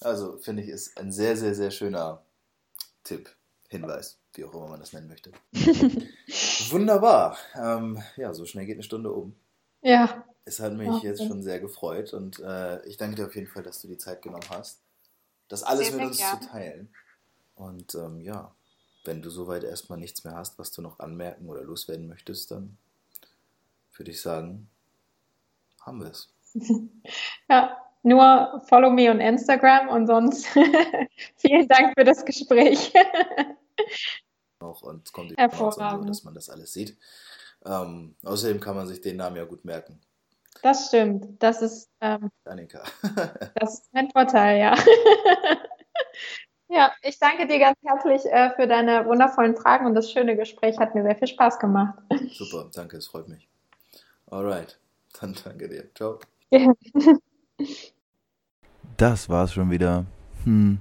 Also 0.01 0.37
finde 0.37 0.63
ich, 0.63 0.69
ist 0.69 0.97
ein 0.99 1.11
sehr, 1.11 1.35
sehr, 1.37 1.55
sehr 1.55 1.71
schöner 1.71 2.21
Tipp, 3.03 3.29
Hinweis, 3.69 4.17
wie 4.33 4.45
auch 4.45 4.53
immer 4.53 4.67
man 4.67 4.79
das 4.79 4.93
nennen 4.93 5.07
möchte. 5.07 5.31
Wunderbar. 6.69 7.37
Ähm, 7.55 8.01
ja, 8.17 8.33
so 8.33 8.45
schnell 8.45 8.65
geht 8.65 8.75
eine 8.75 8.83
Stunde 8.83 9.11
um. 9.11 9.35
Ja, 9.81 10.25
Es 10.45 10.59
hat 10.59 10.73
mich 10.73 10.87
Wahnsinn. 10.89 11.09
jetzt 11.09 11.25
schon 11.25 11.43
sehr 11.43 11.59
gefreut 11.59 12.13
und 12.13 12.39
äh, 12.39 12.83
ich 12.85 12.97
danke 12.97 13.15
dir 13.15 13.25
auf 13.27 13.35
jeden 13.35 13.47
Fall, 13.47 13.63
dass 13.63 13.81
du 13.81 13.87
die 13.87 13.97
Zeit 13.97 14.21
genommen 14.21 14.47
hast, 14.49 14.81
das 15.49 15.63
alles 15.63 15.89
Sehr, 15.89 15.97
mit 15.97 16.05
uns 16.07 16.17
gerne. 16.17 16.39
zu 16.41 16.47
teilen. 16.49 16.95
Und 17.55 17.95
ähm, 17.95 18.21
ja, 18.21 18.54
wenn 19.05 19.21
du 19.21 19.29
soweit 19.29 19.63
erstmal 19.63 19.99
nichts 19.99 20.23
mehr 20.23 20.35
hast, 20.35 20.59
was 20.59 20.71
du 20.71 20.81
noch 20.81 20.99
anmerken 20.99 21.47
oder 21.49 21.63
loswerden 21.63 22.07
möchtest, 22.07 22.51
dann 22.51 22.77
würde 23.93 24.11
ich 24.11 24.21
sagen, 24.21 24.69
haben 25.81 26.01
wir 26.01 26.11
es. 26.11 26.33
ja, 27.49 27.77
nur 28.03 28.61
follow 28.67 28.89
me 28.89 29.09
on 29.09 29.19
Instagram 29.19 29.89
und 29.89 30.07
sonst 30.07 30.47
vielen 31.37 31.67
Dank 31.67 31.93
für 31.97 32.03
das 32.03 32.25
Gespräch. 32.25 32.93
Auch 34.59 34.81
und 34.81 35.05
es 35.07 35.13
kommt 35.13 35.31
die 35.31 35.35
Information 35.35 35.71
so, 35.71 35.79
Hervorragend. 35.79 36.09
dass 36.09 36.23
man 36.23 36.33
das 36.33 36.49
alles 36.49 36.73
sieht. 36.73 36.97
Ähm, 37.65 38.15
außerdem 38.23 38.59
kann 38.59 38.75
man 38.75 38.87
sich 38.87 39.01
den 39.01 39.17
Namen 39.17 39.37
ja 39.37 39.45
gut 39.45 39.65
merken. 39.65 39.99
Das 40.61 40.87
stimmt. 40.87 41.41
Das 41.41 41.61
ist, 41.61 41.89
ähm, 42.01 42.31
Annika. 42.45 42.83
das 43.55 43.79
ist 43.79 43.89
ein 43.93 44.09
Vorteil, 44.11 44.59
ja. 44.59 44.75
Ja, 46.67 46.91
ich 47.03 47.19
danke 47.19 47.47
dir 47.47 47.59
ganz 47.59 47.77
herzlich 47.83 48.25
äh, 48.25 48.51
für 48.55 48.67
deine 48.67 49.05
wundervollen 49.05 49.55
Fragen 49.55 49.85
und 49.85 49.93
das 49.93 50.11
schöne 50.11 50.35
Gespräch. 50.35 50.77
Hat 50.79 50.95
mir 50.95 51.03
sehr 51.03 51.15
viel 51.15 51.27
Spaß 51.27 51.59
gemacht. 51.59 51.93
Super, 52.31 52.69
danke, 52.73 52.97
es 52.97 53.07
freut 53.07 53.27
mich. 53.27 53.47
Alright, 54.27 54.79
dann 55.19 55.35
danke 55.43 55.69
dir. 55.69 55.93
Ciao. 55.93 56.19
Das 58.97 59.27
war's 59.27 59.51
schon 59.51 59.69
wieder. 59.71 60.05
Hm, 60.45 60.79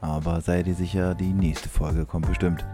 aber 0.00 0.40
sei 0.40 0.64
dir 0.64 0.74
sicher, 0.74 1.14
die 1.14 1.32
nächste 1.32 1.68
Folge 1.68 2.04
kommt 2.04 2.26
bestimmt. 2.26 2.64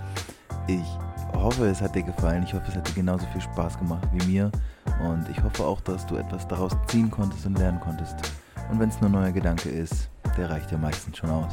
Ich 0.66 0.86
hoffe, 1.34 1.66
es 1.66 1.82
hat 1.82 1.94
dir 1.94 2.04
gefallen. 2.04 2.42
Ich 2.42 2.54
hoffe, 2.54 2.64
es 2.68 2.74
hat 2.74 2.88
dir 2.88 2.94
genauso 2.94 3.26
viel 3.26 3.42
Spaß 3.42 3.78
gemacht 3.78 4.08
wie 4.12 4.24
mir. 4.26 4.50
Und 5.06 5.28
ich 5.28 5.42
hoffe 5.42 5.64
auch, 5.64 5.82
dass 5.82 6.06
du 6.06 6.16
etwas 6.16 6.48
daraus 6.48 6.72
ziehen 6.86 7.10
konntest 7.10 7.44
und 7.44 7.58
lernen 7.58 7.80
konntest. 7.80 8.16
Und 8.70 8.80
wenn 8.80 8.88
es 8.88 8.98
nur 9.00 9.10
ein 9.10 9.12
neuer 9.12 9.32
Gedanke 9.32 9.68
ist, 9.68 10.08
der 10.38 10.48
reicht 10.48 10.70
ja 10.72 10.78
meistens 10.78 11.18
schon 11.18 11.30
aus. 11.30 11.52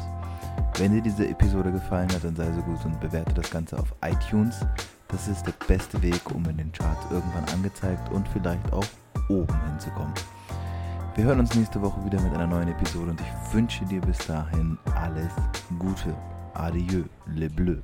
Wenn 0.78 0.92
dir 0.92 1.02
diese 1.02 1.26
Episode 1.28 1.72
gefallen 1.72 2.12
hat, 2.12 2.24
dann 2.24 2.36
sei 2.36 2.50
so 2.52 2.62
gut 2.62 2.84
und 2.84 3.00
bewerte 3.00 3.32
das 3.34 3.50
Ganze 3.50 3.78
auf 3.78 3.94
iTunes. 4.02 4.60
Das 5.08 5.28
ist 5.28 5.46
der 5.46 5.54
beste 5.66 6.02
Weg, 6.02 6.20
um 6.34 6.44
in 6.46 6.56
den 6.58 6.72
Charts 6.72 7.06
irgendwann 7.10 7.44
angezeigt 7.54 8.12
und 8.12 8.28
vielleicht 8.28 8.72
auch 8.72 8.86
oben 9.28 9.56
hinzukommen. 9.70 10.12
Wir 11.14 11.24
hören 11.24 11.40
uns 11.40 11.54
nächste 11.54 11.80
Woche 11.80 12.04
wieder 12.04 12.20
mit 12.20 12.34
einer 12.34 12.46
neuen 12.46 12.68
Episode 12.68 13.12
und 13.12 13.20
ich 13.20 13.54
wünsche 13.54 13.84
dir 13.86 14.02
bis 14.02 14.18
dahin 14.18 14.76
alles 14.94 15.32
Gute. 15.78 16.14
Adieu, 16.52 17.04
le 17.26 17.48
bleu. 17.48 17.76